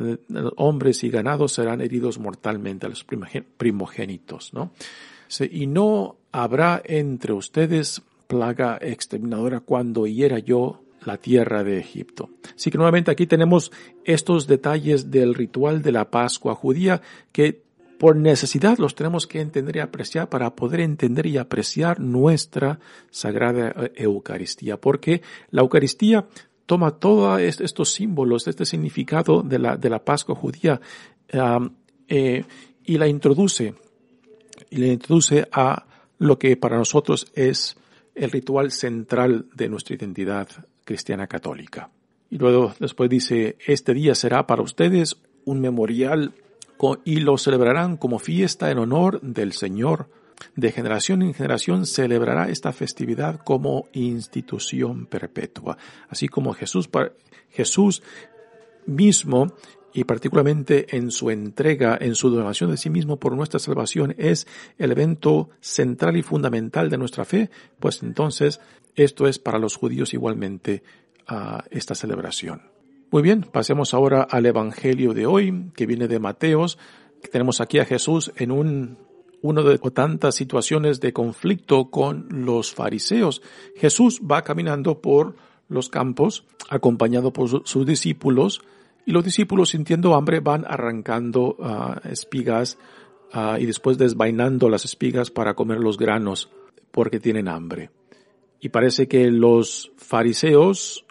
hombres 0.56 1.04
y 1.04 1.10
ganados 1.10 1.52
serán 1.52 1.80
heridos 1.80 2.18
mortalmente, 2.18 2.86
a 2.86 2.88
los 2.88 3.04
primogénitos, 3.04 4.52
¿no? 4.54 4.72
Y 5.50 5.66
no 5.66 6.16
habrá 6.32 6.80
entre 6.84 7.32
ustedes 7.32 8.02
plaga 8.26 8.78
exterminadora 8.80 9.60
cuando 9.60 10.06
hiera 10.06 10.38
yo 10.38 10.82
la 11.08 11.16
tierra 11.16 11.64
de 11.64 11.78
Egipto. 11.78 12.30
Así 12.54 12.70
que 12.70 12.78
nuevamente 12.78 13.10
aquí 13.10 13.26
tenemos 13.26 13.72
estos 14.04 14.46
detalles 14.46 15.10
del 15.10 15.34
ritual 15.34 15.82
de 15.82 15.90
la 15.90 16.10
Pascua 16.10 16.54
judía 16.54 17.02
que 17.32 17.62
por 17.98 18.14
necesidad 18.14 18.78
los 18.78 18.94
tenemos 18.94 19.26
que 19.26 19.40
entender 19.40 19.76
y 19.76 19.80
apreciar 19.80 20.28
para 20.28 20.54
poder 20.54 20.80
entender 20.80 21.26
y 21.26 21.36
apreciar 21.36 21.98
nuestra 21.98 22.78
sagrada 23.10 23.70
eh, 23.70 23.92
Eucaristía, 23.96 24.76
porque 24.76 25.22
la 25.50 25.62
Eucaristía 25.62 26.26
toma 26.66 26.92
todos 26.92 27.40
estos 27.40 27.92
símbolos, 27.92 28.46
este 28.46 28.64
significado 28.64 29.42
de 29.42 29.58
la, 29.58 29.76
de 29.76 29.90
la 29.90 30.04
Pascua 30.04 30.36
judía 30.36 30.80
eh, 32.08 32.44
y 32.84 32.98
la 32.98 33.08
introduce, 33.08 33.74
y 34.70 34.76
la 34.76 34.86
introduce 34.86 35.48
a 35.50 35.86
lo 36.18 36.38
que 36.38 36.56
para 36.56 36.76
nosotros 36.76 37.26
es 37.34 37.76
el 38.14 38.30
ritual 38.30 38.70
central 38.70 39.46
de 39.54 39.68
nuestra 39.68 39.96
identidad 39.96 40.48
cristiana 40.88 41.26
católica. 41.26 41.90
Y 42.30 42.38
luego 42.38 42.72
después 42.80 43.10
dice, 43.10 43.58
este 43.66 43.92
día 43.92 44.14
será 44.14 44.46
para 44.46 44.62
ustedes 44.62 45.20
un 45.44 45.60
memorial 45.60 46.32
y 47.04 47.20
lo 47.20 47.36
celebrarán 47.36 47.98
como 47.98 48.18
fiesta 48.18 48.70
en 48.70 48.78
honor 48.78 49.20
del 49.20 49.52
Señor. 49.52 50.08
De 50.56 50.72
generación 50.72 51.20
en 51.20 51.34
generación 51.34 51.84
celebrará 51.84 52.48
esta 52.48 52.72
festividad 52.72 53.38
como 53.44 53.88
institución 53.92 55.04
perpetua. 55.04 55.76
Así 56.08 56.26
como 56.28 56.54
Jesús, 56.54 56.88
Jesús 57.50 58.02
mismo 58.86 59.52
y 59.92 60.04
particularmente 60.04 60.96
en 60.96 61.10
su 61.10 61.30
entrega, 61.30 61.96
en 62.00 62.14
su 62.14 62.30
donación 62.30 62.70
de 62.70 62.76
sí 62.76 62.90
mismo 62.90 63.18
por 63.18 63.34
nuestra 63.34 63.58
salvación, 63.58 64.14
es 64.18 64.46
el 64.78 64.92
evento 64.92 65.50
central 65.60 66.16
y 66.16 66.22
fundamental 66.22 66.90
de 66.90 66.98
nuestra 66.98 67.24
fe, 67.24 67.50
pues 67.80 68.02
entonces 68.02 68.60
esto 68.94 69.26
es 69.26 69.38
para 69.38 69.58
los 69.58 69.76
judíos 69.76 70.12
igualmente 70.14 70.82
a 71.26 71.64
esta 71.70 71.94
celebración. 71.94 72.62
Muy 73.10 73.22
bien, 73.22 73.42
pasemos 73.42 73.94
ahora 73.94 74.22
al 74.22 74.44
Evangelio 74.44 75.14
de 75.14 75.24
hoy, 75.24 75.70
que 75.74 75.86
viene 75.86 76.08
de 76.08 76.18
Mateos. 76.18 76.78
Tenemos 77.32 77.60
aquí 77.60 77.78
a 77.78 77.86
Jesús 77.86 78.32
en 78.36 78.50
un, 78.50 78.98
uno 79.40 79.62
de 79.62 79.78
tantas 79.78 80.34
situaciones 80.34 81.00
de 81.00 81.14
conflicto 81.14 81.90
con 81.90 82.26
los 82.44 82.74
fariseos. 82.74 83.40
Jesús 83.76 84.20
va 84.30 84.44
caminando 84.44 85.00
por 85.00 85.36
los 85.68 85.88
campos, 85.88 86.44
acompañado 86.68 87.32
por 87.32 87.66
sus 87.66 87.86
discípulos, 87.86 88.60
y 89.08 89.12
los 89.12 89.24
discípulos 89.24 89.70
sintiendo 89.70 90.14
hambre 90.14 90.40
van 90.40 90.66
arrancando 90.68 91.56
ah, 91.62 91.98
espigas 92.04 92.76
ah, 93.32 93.56
y 93.58 93.64
después 93.64 93.96
desvainando 93.96 94.68
las 94.68 94.84
espigas 94.84 95.30
para 95.30 95.54
comer 95.54 95.78
los 95.78 95.96
granos 95.96 96.50
porque 96.90 97.18
tienen 97.18 97.48
hambre. 97.48 97.88
Y 98.60 98.68
parece 98.68 99.08
que 99.08 99.30
los 99.30 99.92
fariseos 99.96 101.06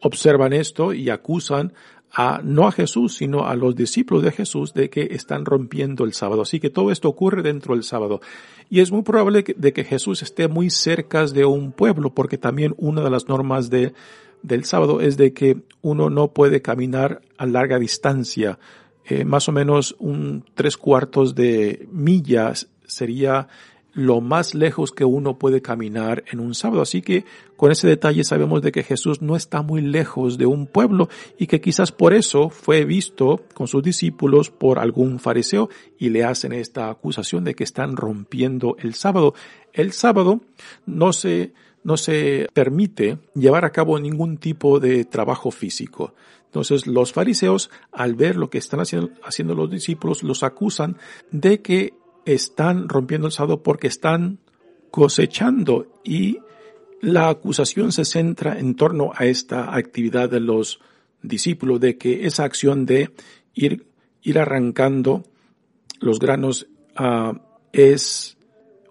observan 0.00 0.52
esto 0.52 0.92
y 0.92 1.10
acusan 1.10 1.74
a, 2.12 2.40
no 2.42 2.66
a 2.66 2.72
Jesús, 2.72 3.14
sino 3.14 3.46
a 3.46 3.54
los 3.54 3.76
discípulos 3.76 4.24
de 4.24 4.32
Jesús 4.32 4.74
de 4.74 4.90
que 4.90 5.02
están 5.12 5.44
rompiendo 5.44 6.02
el 6.02 6.14
sábado. 6.14 6.42
Así 6.42 6.58
que 6.58 6.70
todo 6.70 6.90
esto 6.90 7.08
ocurre 7.08 7.42
dentro 7.42 7.76
del 7.76 7.84
sábado. 7.84 8.20
Y 8.68 8.80
es 8.80 8.90
muy 8.90 9.02
probable 9.02 9.44
de 9.56 9.72
que 9.72 9.84
Jesús 9.84 10.22
esté 10.22 10.48
muy 10.48 10.70
cerca 10.70 11.24
de 11.26 11.44
un 11.44 11.70
pueblo, 11.70 12.12
porque 12.12 12.36
también 12.36 12.74
una 12.78 13.00
de 13.00 13.10
las 13.10 13.28
normas 13.28 13.70
de 13.70 13.92
del 14.42 14.64
sábado 14.64 15.00
es 15.00 15.16
de 15.16 15.32
que 15.32 15.62
uno 15.80 16.10
no 16.10 16.32
puede 16.32 16.62
caminar 16.62 17.22
a 17.38 17.46
larga 17.46 17.78
distancia. 17.78 18.58
Eh, 19.04 19.24
más 19.24 19.48
o 19.48 19.52
menos 19.52 19.96
un 19.98 20.44
tres 20.54 20.76
cuartos 20.76 21.34
de 21.34 21.88
millas 21.90 22.68
sería 22.86 23.48
lo 23.94 24.20
más 24.20 24.54
lejos 24.54 24.90
que 24.90 25.04
uno 25.04 25.38
puede 25.38 25.60
caminar 25.60 26.24
en 26.30 26.40
un 26.40 26.54
sábado. 26.54 26.82
Así 26.82 27.02
que 27.02 27.24
con 27.56 27.70
ese 27.70 27.86
detalle 27.86 28.24
sabemos 28.24 28.62
de 28.62 28.72
que 28.72 28.82
Jesús 28.82 29.20
no 29.20 29.36
está 29.36 29.62
muy 29.62 29.82
lejos 29.82 30.38
de 30.38 30.46
un 30.46 30.66
pueblo 30.66 31.08
y 31.38 31.46
que 31.46 31.60
quizás 31.60 31.92
por 31.92 32.14
eso 32.14 32.48
fue 32.48 32.84
visto 32.84 33.44
con 33.54 33.68
sus 33.68 33.82
discípulos 33.82 34.50
por 34.50 34.78
algún 34.78 35.18
fariseo 35.18 35.68
y 35.98 36.08
le 36.08 36.24
hacen 36.24 36.52
esta 36.52 36.90
acusación 36.90 37.44
de 37.44 37.54
que 37.54 37.64
están 37.64 37.96
rompiendo 37.96 38.76
el 38.78 38.94
sábado. 38.94 39.34
El 39.72 39.92
sábado 39.92 40.40
no 40.86 41.12
se 41.12 41.52
no 41.84 41.96
se 41.96 42.48
permite 42.52 43.18
llevar 43.34 43.64
a 43.64 43.72
cabo 43.72 43.98
ningún 43.98 44.38
tipo 44.38 44.80
de 44.80 45.04
trabajo 45.04 45.50
físico. 45.50 46.14
Entonces 46.46 46.86
los 46.86 47.12
fariseos, 47.12 47.70
al 47.92 48.14
ver 48.14 48.36
lo 48.36 48.50
que 48.50 48.58
están 48.58 48.80
haciendo, 48.80 49.54
los 49.54 49.70
discípulos, 49.70 50.22
los 50.22 50.42
acusan 50.42 50.98
de 51.30 51.62
que 51.62 51.94
están 52.26 52.88
rompiendo 52.88 53.26
el 53.26 53.32
sábado 53.32 53.62
porque 53.62 53.88
están 53.88 54.38
cosechando 54.90 55.86
y 56.04 56.38
la 57.00 57.30
acusación 57.30 57.90
se 57.90 58.04
centra 58.04 58.58
en 58.58 58.76
torno 58.76 59.12
a 59.16 59.24
esta 59.24 59.74
actividad 59.74 60.30
de 60.30 60.40
los 60.40 60.78
discípulos, 61.22 61.80
de 61.80 61.96
que 61.96 62.26
esa 62.26 62.44
acción 62.44 62.86
de 62.86 63.10
ir, 63.54 63.86
ir 64.22 64.38
arrancando 64.38 65.24
los 66.00 66.18
granos 66.18 66.68
ah, 66.96 67.40
es 67.72 68.36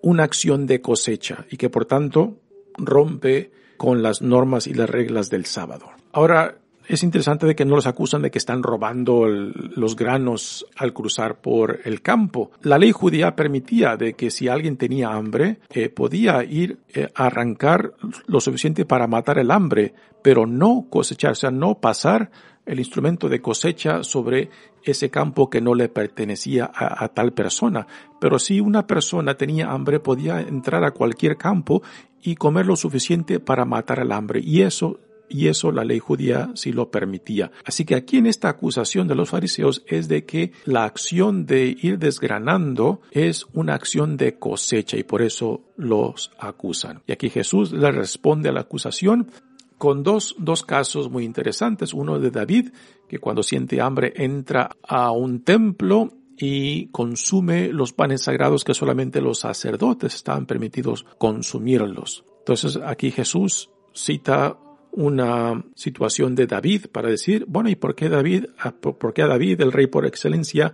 una 0.01 0.23
acción 0.23 0.65
de 0.65 0.81
cosecha 0.81 1.45
y 1.51 1.57
que 1.57 1.69
por 1.69 1.85
tanto 1.85 2.39
rompe 2.77 3.51
con 3.77 4.03
las 4.03 4.21
normas 4.21 4.67
y 4.67 4.73
las 4.73 4.89
reglas 4.89 5.29
del 5.29 5.45
sábado. 5.45 5.89
Ahora, 6.11 6.60
es 6.87 7.03
interesante 7.03 7.45
de 7.45 7.55
que 7.55 7.65
no 7.65 7.75
los 7.75 7.87
acusan 7.87 8.21
de 8.21 8.31
que 8.31 8.37
están 8.37 8.63
robando 8.63 9.27
los 9.27 9.95
granos 9.95 10.65
al 10.75 10.93
cruzar 10.93 11.41
por 11.41 11.79
el 11.85 12.01
campo. 12.01 12.51
La 12.61 12.77
ley 12.77 12.91
judía 12.91 13.35
permitía 13.35 13.97
de 13.97 14.13
que 14.13 14.31
si 14.31 14.47
alguien 14.47 14.77
tenía 14.77 15.13
hambre, 15.13 15.59
eh, 15.69 15.89
podía 15.89 16.43
ir 16.43 16.79
eh, 16.93 17.09
a 17.15 17.27
arrancar 17.27 17.93
lo 18.27 18.41
suficiente 18.41 18.85
para 18.85 19.07
matar 19.07 19.39
el 19.39 19.51
hambre, 19.51 19.93
pero 20.21 20.45
no 20.45 20.87
cosechar, 20.89 21.31
o 21.31 21.35
sea, 21.35 21.51
no 21.51 21.75
pasar 21.75 22.31
el 22.65 22.79
instrumento 22.79 23.27
de 23.27 23.41
cosecha 23.41 24.03
sobre 24.03 24.49
ese 24.83 25.09
campo 25.09 25.49
que 25.49 25.61
no 25.61 25.75
le 25.75 25.89
pertenecía 25.89 26.71
a, 26.73 27.07
tal 27.09 27.33
persona. 27.33 27.87
Pero 28.19 28.39
si 28.39 28.59
una 28.59 28.87
persona 28.87 29.35
tenía 29.35 29.71
hambre, 29.71 29.99
podía 29.99 30.41
entrar 30.41 30.83
a 30.83 30.91
cualquier 30.91 31.37
campo 31.37 31.81
y 32.21 32.35
comer 32.35 32.65
lo 32.65 32.75
suficiente 32.75 33.39
para 33.39 33.65
matar 33.65 33.99
el 33.99 34.11
hambre. 34.11 34.41
Y 34.43 34.61
eso 34.61 34.99
y 35.31 35.47
eso 35.47 35.71
la 35.71 35.83
ley 35.83 35.99
judía 35.99 36.51
sí 36.55 36.71
lo 36.71 36.91
permitía. 36.91 37.51
Así 37.65 37.85
que 37.85 37.95
aquí 37.95 38.17
en 38.17 38.27
esta 38.27 38.49
acusación 38.49 39.07
de 39.07 39.15
los 39.15 39.29
fariseos 39.29 39.83
es 39.87 40.07
de 40.07 40.25
que 40.25 40.51
la 40.65 40.83
acción 40.83 41.45
de 41.45 41.75
ir 41.81 41.97
desgranando 41.97 43.01
es 43.11 43.45
una 43.53 43.73
acción 43.73 44.17
de 44.17 44.37
cosecha 44.37 44.97
y 44.97 45.03
por 45.03 45.21
eso 45.21 45.61
los 45.77 46.31
acusan. 46.37 47.01
Y 47.07 47.13
aquí 47.13 47.29
Jesús 47.29 47.71
le 47.71 47.91
responde 47.91 48.49
a 48.49 48.51
la 48.51 48.61
acusación 48.61 49.27
con 49.77 50.03
dos, 50.03 50.35
dos 50.37 50.63
casos 50.63 51.09
muy 51.09 51.23
interesantes. 51.23 51.93
Uno 51.93 52.19
de 52.19 52.29
David, 52.29 52.69
que 53.07 53.19
cuando 53.19 53.41
siente 53.41 53.81
hambre 53.81 54.13
entra 54.15 54.69
a 54.87 55.11
un 55.11 55.43
templo 55.43 56.13
y 56.37 56.87
consume 56.87 57.69
los 57.69 57.93
panes 57.93 58.23
sagrados 58.23 58.63
que 58.63 58.73
solamente 58.73 59.21
los 59.21 59.39
sacerdotes 59.39 60.15
estaban 60.15 60.45
permitidos 60.45 61.05
consumirlos. 61.17 62.23
Entonces 62.39 62.79
aquí 62.83 63.11
Jesús 63.11 63.69
cita 63.93 64.57
una 64.91 65.63
situación 65.75 66.35
de 66.35 66.47
David 66.47 66.87
para 66.91 67.09
decir, 67.09 67.45
bueno, 67.47 67.69
¿y 67.69 67.75
por 67.75 67.95
qué 67.95 68.09
David, 68.09 68.45
por 68.81 69.13
qué 69.13 69.23
a 69.23 69.27
David, 69.27 69.61
el 69.61 69.71
rey 69.71 69.87
por 69.87 70.05
excelencia, 70.05 70.73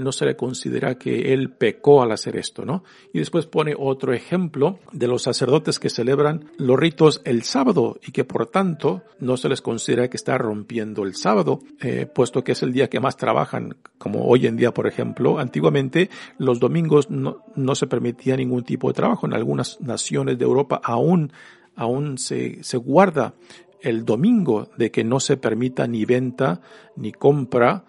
no 0.00 0.12
se 0.12 0.26
le 0.26 0.36
considera 0.36 0.96
que 0.96 1.32
él 1.32 1.50
pecó 1.50 2.02
al 2.02 2.12
hacer 2.12 2.36
esto, 2.36 2.64
¿no? 2.64 2.82
Y 3.12 3.18
después 3.18 3.46
pone 3.46 3.74
otro 3.78 4.12
ejemplo 4.12 4.80
de 4.92 5.06
los 5.06 5.22
sacerdotes 5.22 5.78
que 5.78 5.90
celebran 5.90 6.50
los 6.58 6.78
ritos 6.78 7.22
el 7.24 7.42
sábado 7.42 7.98
y 8.04 8.10
que 8.10 8.24
por 8.24 8.46
tanto 8.46 9.02
no 9.20 9.36
se 9.36 9.48
les 9.48 9.62
considera 9.62 10.08
que 10.08 10.16
está 10.16 10.38
rompiendo 10.38 11.04
el 11.04 11.14
sábado, 11.14 11.60
eh, 11.80 12.06
puesto 12.12 12.42
que 12.42 12.52
es 12.52 12.62
el 12.62 12.72
día 12.72 12.88
que 12.90 13.00
más 13.00 13.16
trabajan, 13.16 13.76
como 13.98 14.26
hoy 14.26 14.46
en 14.46 14.56
día, 14.56 14.74
por 14.74 14.86
ejemplo. 14.86 15.38
Antiguamente 15.38 16.10
los 16.38 16.58
domingos 16.58 17.10
no, 17.10 17.44
no 17.54 17.74
se 17.74 17.86
permitía 17.86 18.36
ningún 18.36 18.64
tipo 18.64 18.88
de 18.88 18.94
trabajo. 18.94 19.26
En 19.26 19.34
algunas 19.34 19.80
naciones 19.80 20.38
de 20.38 20.44
Europa 20.44 20.80
aún 20.82 21.32
aún 21.76 22.18
se, 22.18 22.62
se 22.64 22.76
guarda 22.76 23.34
el 23.80 24.04
domingo 24.04 24.68
de 24.76 24.90
que 24.90 25.04
no 25.04 25.20
se 25.20 25.36
permita 25.36 25.86
ni 25.86 26.04
venta 26.04 26.60
ni 26.96 27.12
compra. 27.12 27.84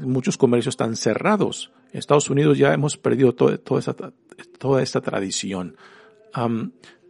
muchos 0.00 0.36
comercios 0.36 0.74
están 0.74 0.96
cerrados. 0.96 1.72
En 1.92 1.98
Estados 1.98 2.30
Unidos 2.30 2.56
ya 2.56 2.72
hemos 2.72 2.96
perdido 2.96 3.34
toda, 3.34 3.58
esa, 3.78 3.96
toda 4.58 4.82
esta 4.82 5.00
tradición. 5.00 5.76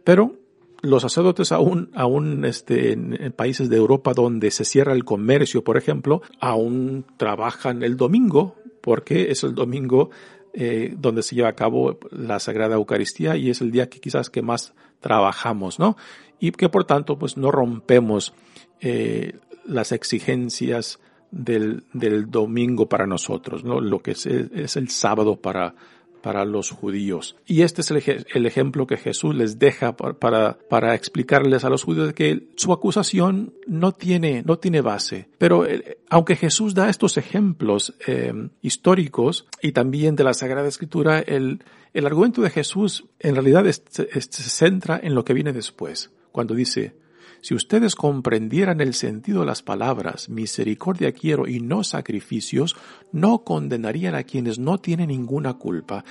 pero 0.03 0.35
los 0.81 1.01
sacerdotes 1.03 1.53
aún, 1.53 1.91
aún 1.93 2.43
este, 2.43 2.91
en, 2.91 3.33
países 3.35 3.69
de 3.69 3.77
Europa 3.77 4.13
donde 4.13 4.51
se 4.51 4.65
cierra 4.65 4.93
el 4.93 5.05
comercio, 5.05 5.63
por 5.63 5.77
ejemplo, 5.77 6.21
aún 6.39 7.05
trabajan 7.17 7.83
el 7.83 7.95
domingo 7.95 8.55
porque 8.81 9.31
es 9.31 9.43
el 9.43 9.55
domingo 9.55 10.09
eh, 10.53 10.93
donde 10.97 11.23
se 11.23 11.35
lleva 11.35 11.47
a 11.49 11.55
cabo 11.55 11.97
la 12.11 12.39
Sagrada 12.39 12.75
Eucaristía 12.75 13.37
y 13.37 13.49
es 13.49 13.61
el 13.61 13.71
día 13.71 13.87
que 13.87 14.01
quizás 14.01 14.29
que 14.29 14.41
más 14.41 14.73
trabajamos, 15.03 15.77
¿no? 15.77 15.95
Y 16.39 16.51
que 16.51 16.69
por 16.69 16.85
tanto 16.85 17.19
pues 17.19 17.37
no 17.37 17.51
rompemos 17.51 18.33
eh, 18.81 19.37
las 19.65 19.91
exigencias 19.91 20.99
del, 21.29 21.83
del, 21.93 22.31
domingo 22.31 22.89
para 22.89 23.05
nosotros, 23.05 23.63
¿no? 23.63 23.79
Lo 23.81 23.99
que 23.99 24.11
es, 24.11 24.25
es 24.25 24.75
el 24.77 24.89
sábado 24.89 25.35
para, 25.35 25.75
para 26.23 26.45
los 26.45 26.71
judíos. 26.71 27.35
Y 27.45 27.61
este 27.61 27.81
es 27.81 27.91
el, 27.91 28.45
ejemplo 28.45 28.87
que 28.87 28.95
Jesús 28.95 29.35
les 29.35 29.59
deja 29.59 29.95
para, 29.97 30.57
para, 30.57 30.95
explicarles 30.95 31.65
a 31.65 31.69
los 31.69 31.83
judíos 31.83 32.13
que 32.13 32.47
su 32.55 32.71
acusación 32.71 33.53
no 33.67 33.91
tiene, 33.91 34.41
no 34.41 34.57
tiene 34.57 34.79
base. 34.79 35.27
Pero 35.37 35.67
eh, 35.67 35.97
aunque 36.09 36.37
Jesús 36.37 36.73
da 36.73 36.89
estos 36.89 37.17
ejemplos 37.17 37.93
eh, 38.07 38.33
históricos 38.61 39.47
y 39.61 39.73
también 39.73 40.15
de 40.15 40.23
la 40.23 40.33
Sagrada 40.33 40.69
Escritura, 40.69 41.19
el, 41.19 41.61
el 41.93 42.05
argumento 42.05 42.41
de 42.41 42.49
Jesús 42.49 43.03
en 43.19 43.35
realidad 43.35 43.65
se 43.65 44.29
centra 44.29 44.97
en 45.03 45.15
lo 45.15 45.25
que 45.25 45.33
viene 45.33 45.51
después, 45.51 46.09
cuando 46.31 46.55
dice, 46.55 46.95
si 47.43 47.53
ustedes 47.53 47.95
comprendieran 47.95 48.79
el 48.79 48.93
sentido 48.93 49.41
de 49.41 49.47
las 49.47 49.61
palabras, 49.61 50.29
misericordia 50.29 51.11
quiero 51.11 51.45
y 51.45 51.59
no 51.59 51.83
sacrificios, 51.83 52.77
no 53.11 53.39
condenarían 53.39 54.15
a 54.15 54.23
quienes 54.23 54.59
no 54.59 54.77
tienen 54.77 55.09
ninguna 55.09 55.55
culpa. 55.55 56.05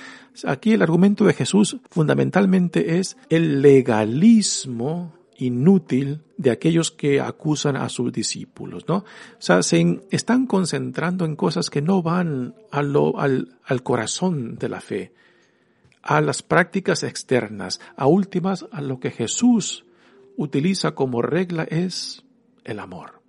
Aquí 0.45 0.73
el 0.73 0.83
argumento 0.83 1.25
de 1.25 1.33
Jesús 1.33 1.77
fundamentalmente 1.89 2.99
es 2.99 3.17
el 3.29 3.63
legalismo 3.63 5.11
inútil 5.39 6.21
de 6.37 6.51
aquellos 6.51 6.91
que 6.91 7.19
acusan 7.19 7.77
a 7.77 7.89
sus 7.89 8.13
discípulos, 8.13 8.85
¿no? 8.87 8.97
O 8.97 9.05
sea, 9.39 9.63
se 9.63 10.01
están 10.11 10.45
concentrando 10.45 11.25
en 11.25 11.35
cosas 11.35 11.71
que 11.71 11.81
no 11.81 12.03
van 12.03 12.53
al 12.69 13.81
corazón 13.81 14.55
de 14.59 14.69
la 14.69 14.81
fe, 14.81 15.13
a 16.03 16.21
las 16.21 16.43
prácticas 16.43 17.01
externas, 17.01 17.81
a 17.95 18.05
últimas 18.05 18.67
a 18.71 18.81
lo 18.81 18.99
que 18.99 19.09
Jesús 19.09 19.85
utiliza 20.37 20.95
como 20.95 21.21
regla 21.21 21.63
es 21.63 22.23
el 22.63 22.79
amor. 22.79 23.21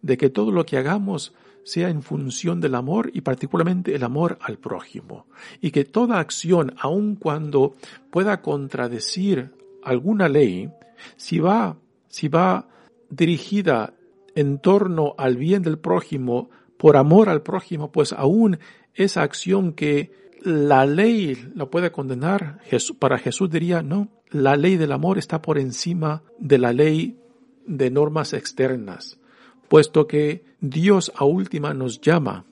De 0.00 0.16
que 0.16 0.30
todo 0.30 0.50
lo 0.50 0.64
que 0.64 0.76
hagamos 0.76 1.34
sea 1.64 1.88
en 1.88 2.02
función 2.02 2.60
del 2.60 2.74
amor 2.74 3.10
y 3.12 3.20
particularmente 3.20 3.94
el 3.94 4.02
amor 4.02 4.38
al 4.40 4.58
prójimo. 4.58 5.26
Y 5.60 5.70
que 5.70 5.84
toda 5.84 6.18
acción, 6.18 6.74
aun 6.78 7.16
cuando 7.16 7.76
pueda 8.10 8.42
contradecir 8.42 9.52
alguna 9.82 10.28
ley, 10.28 10.70
si 11.16 11.38
va, 11.38 11.76
si 12.08 12.28
va 12.28 12.68
dirigida 13.10 13.94
en 14.34 14.58
torno 14.58 15.14
al 15.18 15.36
bien 15.36 15.62
del 15.62 15.78
prójimo, 15.78 16.50
por 16.76 16.96
amor 16.96 17.28
al 17.28 17.42
prójimo, 17.42 17.92
pues 17.92 18.12
aún 18.12 18.58
esa 18.94 19.22
acción 19.22 19.72
que 19.72 20.10
la 20.40 20.86
ley 20.86 21.50
la 21.54 21.66
puede 21.66 21.92
condenar, 21.92 22.60
para 22.98 23.18
Jesús 23.18 23.50
diría, 23.50 23.82
no, 23.82 24.08
la 24.32 24.56
ley 24.56 24.76
del 24.76 24.92
amor 24.92 25.18
está 25.18 25.42
por 25.42 25.58
encima 25.58 26.22
de 26.38 26.58
la 26.58 26.72
ley 26.72 27.18
de 27.66 27.90
normas 27.90 28.32
externas, 28.32 29.18
puesto 29.68 30.06
que 30.06 30.44
Dios 30.60 31.12
a 31.14 31.24
última 31.24 31.74
nos 31.74 32.00
llama, 32.00 32.44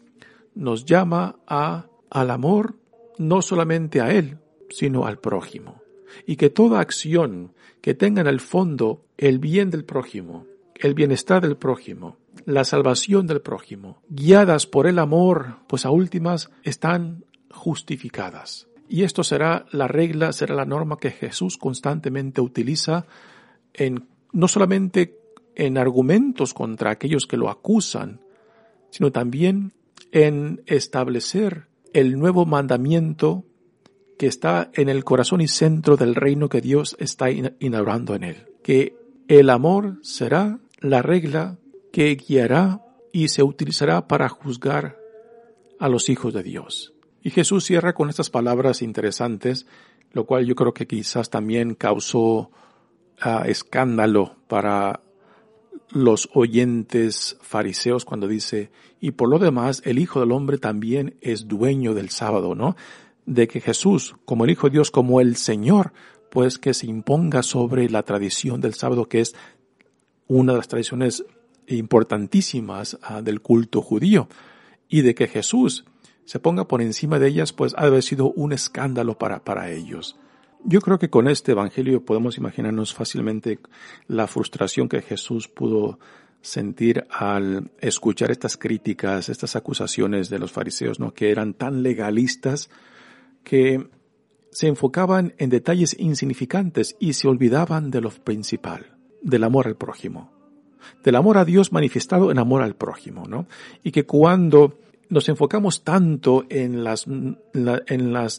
nos 0.54 0.84
llama 0.84 1.36
a, 1.46 1.86
al 2.10 2.30
amor 2.30 2.76
no 3.18 3.42
solamente 3.42 4.00
a 4.00 4.12
Él, 4.12 4.38
sino 4.68 5.06
al 5.06 5.18
prójimo. 5.18 5.82
Y 6.26 6.36
que 6.36 6.50
toda 6.50 6.80
acción 6.80 7.52
que 7.80 7.94
tenga 7.94 8.20
en 8.20 8.26
el 8.26 8.40
fondo 8.40 9.04
el 9.16 9.38
bien 9.38 9.70
del 9.70 9.84
prójimo, 9.84 10.46
el 10.74 10.94
bienestar 10.94 11.42
del 11.42 11.56
prójimo, 11.56 12.16
la 12.46 12.64
salvación 12.64 13.26
del 13.26 13.40
prójimo, 13.40 14.02
guiadas 14.08 14.66
por 14.66 14.86
el 14.86 14.98
amor, 14.98 15.56
pues 15.66 15.84
a 15.84 15.90
últimas 15.90 16.50
están 16.62 17.24
justificadas. 17.50 18.69
Y 18.92 19.04
esto 19.04 19.22
será 19.22 19.66
la 19.70 19.86
regla, 19.86 20.32
será 20.32 20.56
la 20.56 20.64
norma 20.64 20.98
que 20.98 21.12
Jesús 21.12 21.58
constantemente 21.58 22.40
utiliza 22.40 23.06
en, 23.72 24.08
no 24.32 24.48
solamente 24.48 25.16
en 25.54 25.78
argumentos 25.78 26.54
contra 26.54 26.90
aquellos 26.90 27.28
que 27.28 27.36
lo 27.36 27.50
acusan, 27.50 28.20
sino 28.90 29.12
también 29.12 29.74
en 30.10 30.62
establecer 30.66 31.68
el 31.92 32.18
nuevo 32.18 32.46
mandamiento 32.46 33.44
que 34.18 34.26
está 34.26 34.72
en 34.74 34.88
el 34.88 35.04
corazón 35.04 35.40
y 35.40 35.46
centro 35.46 35.96
del 35.96 36.16
reino 36.16 36.48
que 36.48 36.60
Dios 36.60 36.96
está 36.98 37.30
inaugurando 37.30 38.16
en 38.16 38.24
él. 38.24 38.48
Que 38.64 38.96
el 39.28 39.50
amor 39.50 39.98
será 40.02 40.58
la 40.80 41.00
regla 41.00 41.58
que 41.92 42.16
guiará 42.16 42.84
y 43.12 43.28
se 43.28 43.44
utilizará 43.44 44.08
para 44.08 44.28
juzgar 44.28 44.98
a 45.78 45.88
los 45.88 46.08
hijos 46.08 46.34
de 46.34 46.42
Dios. 46.42 46.92
Y 47.22 47.30
Jesús 47.30 47.64
cierra 47.64 47.94
con 47.94 48.08
estas 48.08 48.30
palabras 48.30 48.82
interesantes, 48.82 49.66
lo 50.12 50.24
cual 50.24 50.46
yo 50.46 50.54
creo 50.54 50.72
que 50.72 50.86
quizás 50.86 51.30
también 51.30 51.74
causó 51.74 52.50
ah, 53.20 53.44
escándalo 53.46 54.36
para 54.48 55.00
los 55.90 56.30
oyentes 56.34 57.36
fariseos 57.40 58.04
cuando 58.04 58.28
dice, 58.28 58.70
y 59.00 59.12
por 59.12 59.28
lo 59.28 59.38
demás 59.38 59.82
el 59.84 59.98
Hijo 59.98 60.20
del 60.20 60.32
Hombre 60.32 60.58
también 60.58 61.16
es 61.20 61.48
dueño 61.48 61.94
del 61.94 62.10
sábado, 62.10 62.54
¿no? 62.54 62.76
De 63.26 63.48
que 63.48 63.60
Jesús, 63.60 64.16
como 64.24 64.44
el 64.44 64.50
Hijo 64.50 64.68
de 64.68 64.74
Dios, 64.74 64.90
como 64.90 65.20
el 65.20 65.36
Señor, 65.36 65.92
pues 66.30 66.58
que 66.58 66.74
se 66.74 66.86
imponga 66.86 67.42
sobre 67.42 67.90
la 67.90 68.04
tradición 68.04 68.60
del 68.60 68.74
sábado, 68.74 69.08
que 69.08 69.20
es 69.20 69.34
una 70.26 70.52
de 70.52 70.58
las 70.58 70.68
tradiciones 70.68 71.24
importantísimas 71.66 72.98
ah, 73.02 73.20
del 73.20 73.40
culto 73.40 73.82
judío, 73.82 74.28
y 74.88 75.02
de 75.02 75.14
que 75.14 75.28
Jesús 75.28 75.84
se 76.30 76.38
ponga 76.38 76.68
por 76.68 76.80
encima 76.80 77.18
de 77.18 77.26
ellas, 77.26 77.52
pues 77.52 77.74
ha 77.76 77.80
de 77.80 77.86
haber 77.88 78.04
sido 78.04 78.30
un 78.30 78.52
escándalo 78.52 79.18
para, 79.18 79.42
para 79.42 79.72
ellos. 79.72 80.16
Yo 80.62 80.80
creo 80.80 80.96
que 80.96 81.10
con 81.10 81.26
este 81.26 81.50
Evangelio 81.50 82.04
podemos 82.04 82.38
imaginarnos 82.38 82.94
fácilmente 82.94 83.58
la 84.06 84.28
frustración 84.28 84.88
que 84.88 85.02
Jesús 85.02 85.48
pudo 85.48 85.98
sentir 86.40 87.04
al 87.10 87.72
escuchar 87.80 88.30
estas 88.30 88.56
críticas, 88.56 89.28
estas 89.28 89.56
acusaciones 89.56 90.30
de 90.30 90.38
los 90.38 90.52
fariseos, 90.52 91.00
¿no? 91.00 91.12
Que 91.14 91.32
eran 91.32 91.52
tan 91.52 91.82
legalistas 91.82 92.70
que 93.42 93.88
se 94.52 94.68
enfocaban 94.68 95.34
en 95.38 95.50
detalles 95.50 95.96
insignificantes 95.98 96.94
y 97.00 97.14
se 97.14 97.26
olvidaban 97.26 97.90
de 97.90 98.02
lo 98.02 98.10
principal, 98.10 98.96
del 99.20 99.42
amor 99.42 99.66
al 99.66 99.74
prójimo, 99.74 100.30
del 101.02 101.16
amor 101.16 101.38
a 101.38 101.44
Dios 101.44 101.72
manifestado 101.72 102.30
en 102.30 102.38
amor 102.38 102.62
al 102.62 102.76
prójimo, 102.76 103.24
¿no? 103.26 103.48
Y 103.82 103.90
que 103.90 104.06
cuando 104.06 104.78
nos 105.10 105.28
enfocamos 105.28 105.82
tanto 105.82 106.44
en 106.48 106.84
las, 106.84 107.06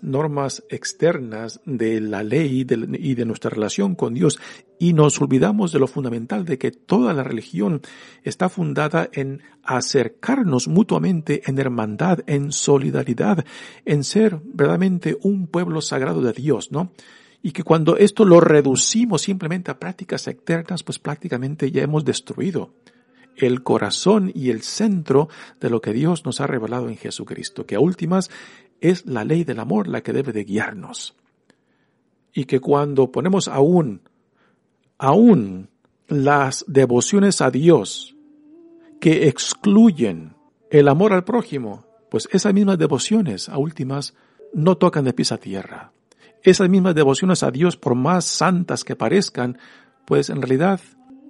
normas 0.04 0.64
externas 0.70 1.60
de 1.66 2.02
la 2.02 2.24
ley 2.24 2.62
y 2.62 3.16
de 3.16 3.26
nuestra 3.26 3.50
relación 3.50 3.96
con 3.96 4.14
Dios 4.14 4.40
y 4.80 4.94
nos 4.94 5.22
olvidamos 5.22 5.72
de 5.72 5.80
lo 5.80 5.86
fundamental 5.86 6.44
de 6.44 6.58
que 6.58 6.72
toda 6.72 7.14
la 7.14 7.24
religión 7.24 7.82
está 8.24 8.50
fundada 8.50 9.10
en 9.14 9.44
acercarnos 9.64 10.68
mutuamente 10.68 11.44
en 11.46 11.60
hermandad, 11.60 12.22
en 12.26 12.52
solidaridad, 12.52 13.46
en 13.86 14.04
ser 14.04 14.40
verdaderamente 14.44 15.18
un 15.22 15.46
pueblo 15.48 15.82
sagrado 15.82 16.22
de 16.22 16.34
Dios, 16.34 16.72
¿no? 16.72 16.94
Y 17.44 17.52
que 17.52 17.64
cuando 17.64 17.98
esto 17.98 18.24
lo 18.24 18.40
reducimos 18.40 19.24
simplemente 19.24 19.72
a 19.72 19.80
prácticas 19.80 20.28
externas, 20.28 20.84
pues 20.84 21.00
prácticamente 21.00 21.70
ya 21.70 21.84
hemos 21.84 22.06
destruido 22.06 22.74
el 23.38 23.63
corazón 23.63 24.32
y 24.34 24.50
el 24.50 24.62
centro 24.62 25.30
de 25.60 25.70
lo 25.70 25.82
que 25.82 25.94
Dios 25.94 26.26
nos 26.26 26.41
ha 26.41 26.48
revelado 26.48 26.89
en 26.89 26.98
Jesucristo, 26.98 27.65
que 27.65 27.76
a 27.76 27.80
últimas 27.80 28.30
es 28.80 29.06
la 29.06 29.24
ley 29.24 29.44
del 29.44 29.60
amor 29.60 29.88
la 29.88 30.02
que 30.02 30.13
debe 30.13 30.34
de 30.34 30.44
guiarnos. 30.44 31.15
Y 32.34 32.46
que 32.46 32.60
cuando 32.60 33.12
ponemos 33.12 33.48
aún, 33.48 34.02
aún 34.98 35.70
las 36.08 36.65
devociones 36.67 37.41
a 37.41 37.52
Dios 37.52 38.15
que 39.00 39.28
excluyen 39.28 40.36
el 40.70 40.88
amor 40.88 41.13
al 41.13 41.24
prójimo, 41.24 41.86
pues 42.10 42.28
esas 42.32 42.54
mismas 42.54 42.78
devociones 42.78 43.50
a 43.50 43.58
últimas 43.58 44.13
no 44.54 44.78
tocan 44.78 45.06
de 45.06 45.13
pies 45.13 45.32
a 45.32 45.38
tierra. 45.38 45.91
Esas 46.44 46.70
mismas 46.70 46.96
devociones 46.96 47.44
a 47.44 47.52
Dios, 47.52 47.78
por 47.78 47.96
más 47.96 48.26
santas 48.26 48.84
que 48.84 48.96
parezcan, 48.96 49.58
pues 50.06 50.30
en 50.30 50.41
realidad 50.41 50.82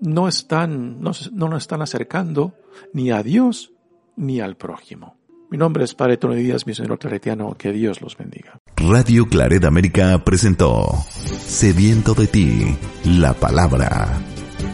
no 0.01 0.27
están, 0.27 0.99
no, 0.99 1.11
no 1.31 1.47
nos 1.47 1.63
están 1.63 1.81
acercando 1.81 2.53
ni 2.93 3.11
a 3.11 3.23
Dios 3.23 3.71
ni 4.17 4.41
al 4.41 4.57
prójimo. 4.57 5.15
Mi 5.49 5.57
nombre 5.57 5.83
es 5.83 5.95
Padre 5.95 6.15
Tony 6.17 6.35
Díaz, 6.35 6.65
misionero 6.65 6.97
claretiano, 6.97 7.57
que 7.57 7.73
Dios 7.73 8.01
los 8.01 8.17
bendiga. 8.17 8.57
Radio 8.77 9.27
Claret 9.27 9.65
América 9.65 10.23
presentó 10.23 10.87
Sediento 11.13 12.13
de 12.13 12.27
ti, 12.27 12.77
la 13.03 13.33
palabra. 13.33 14.17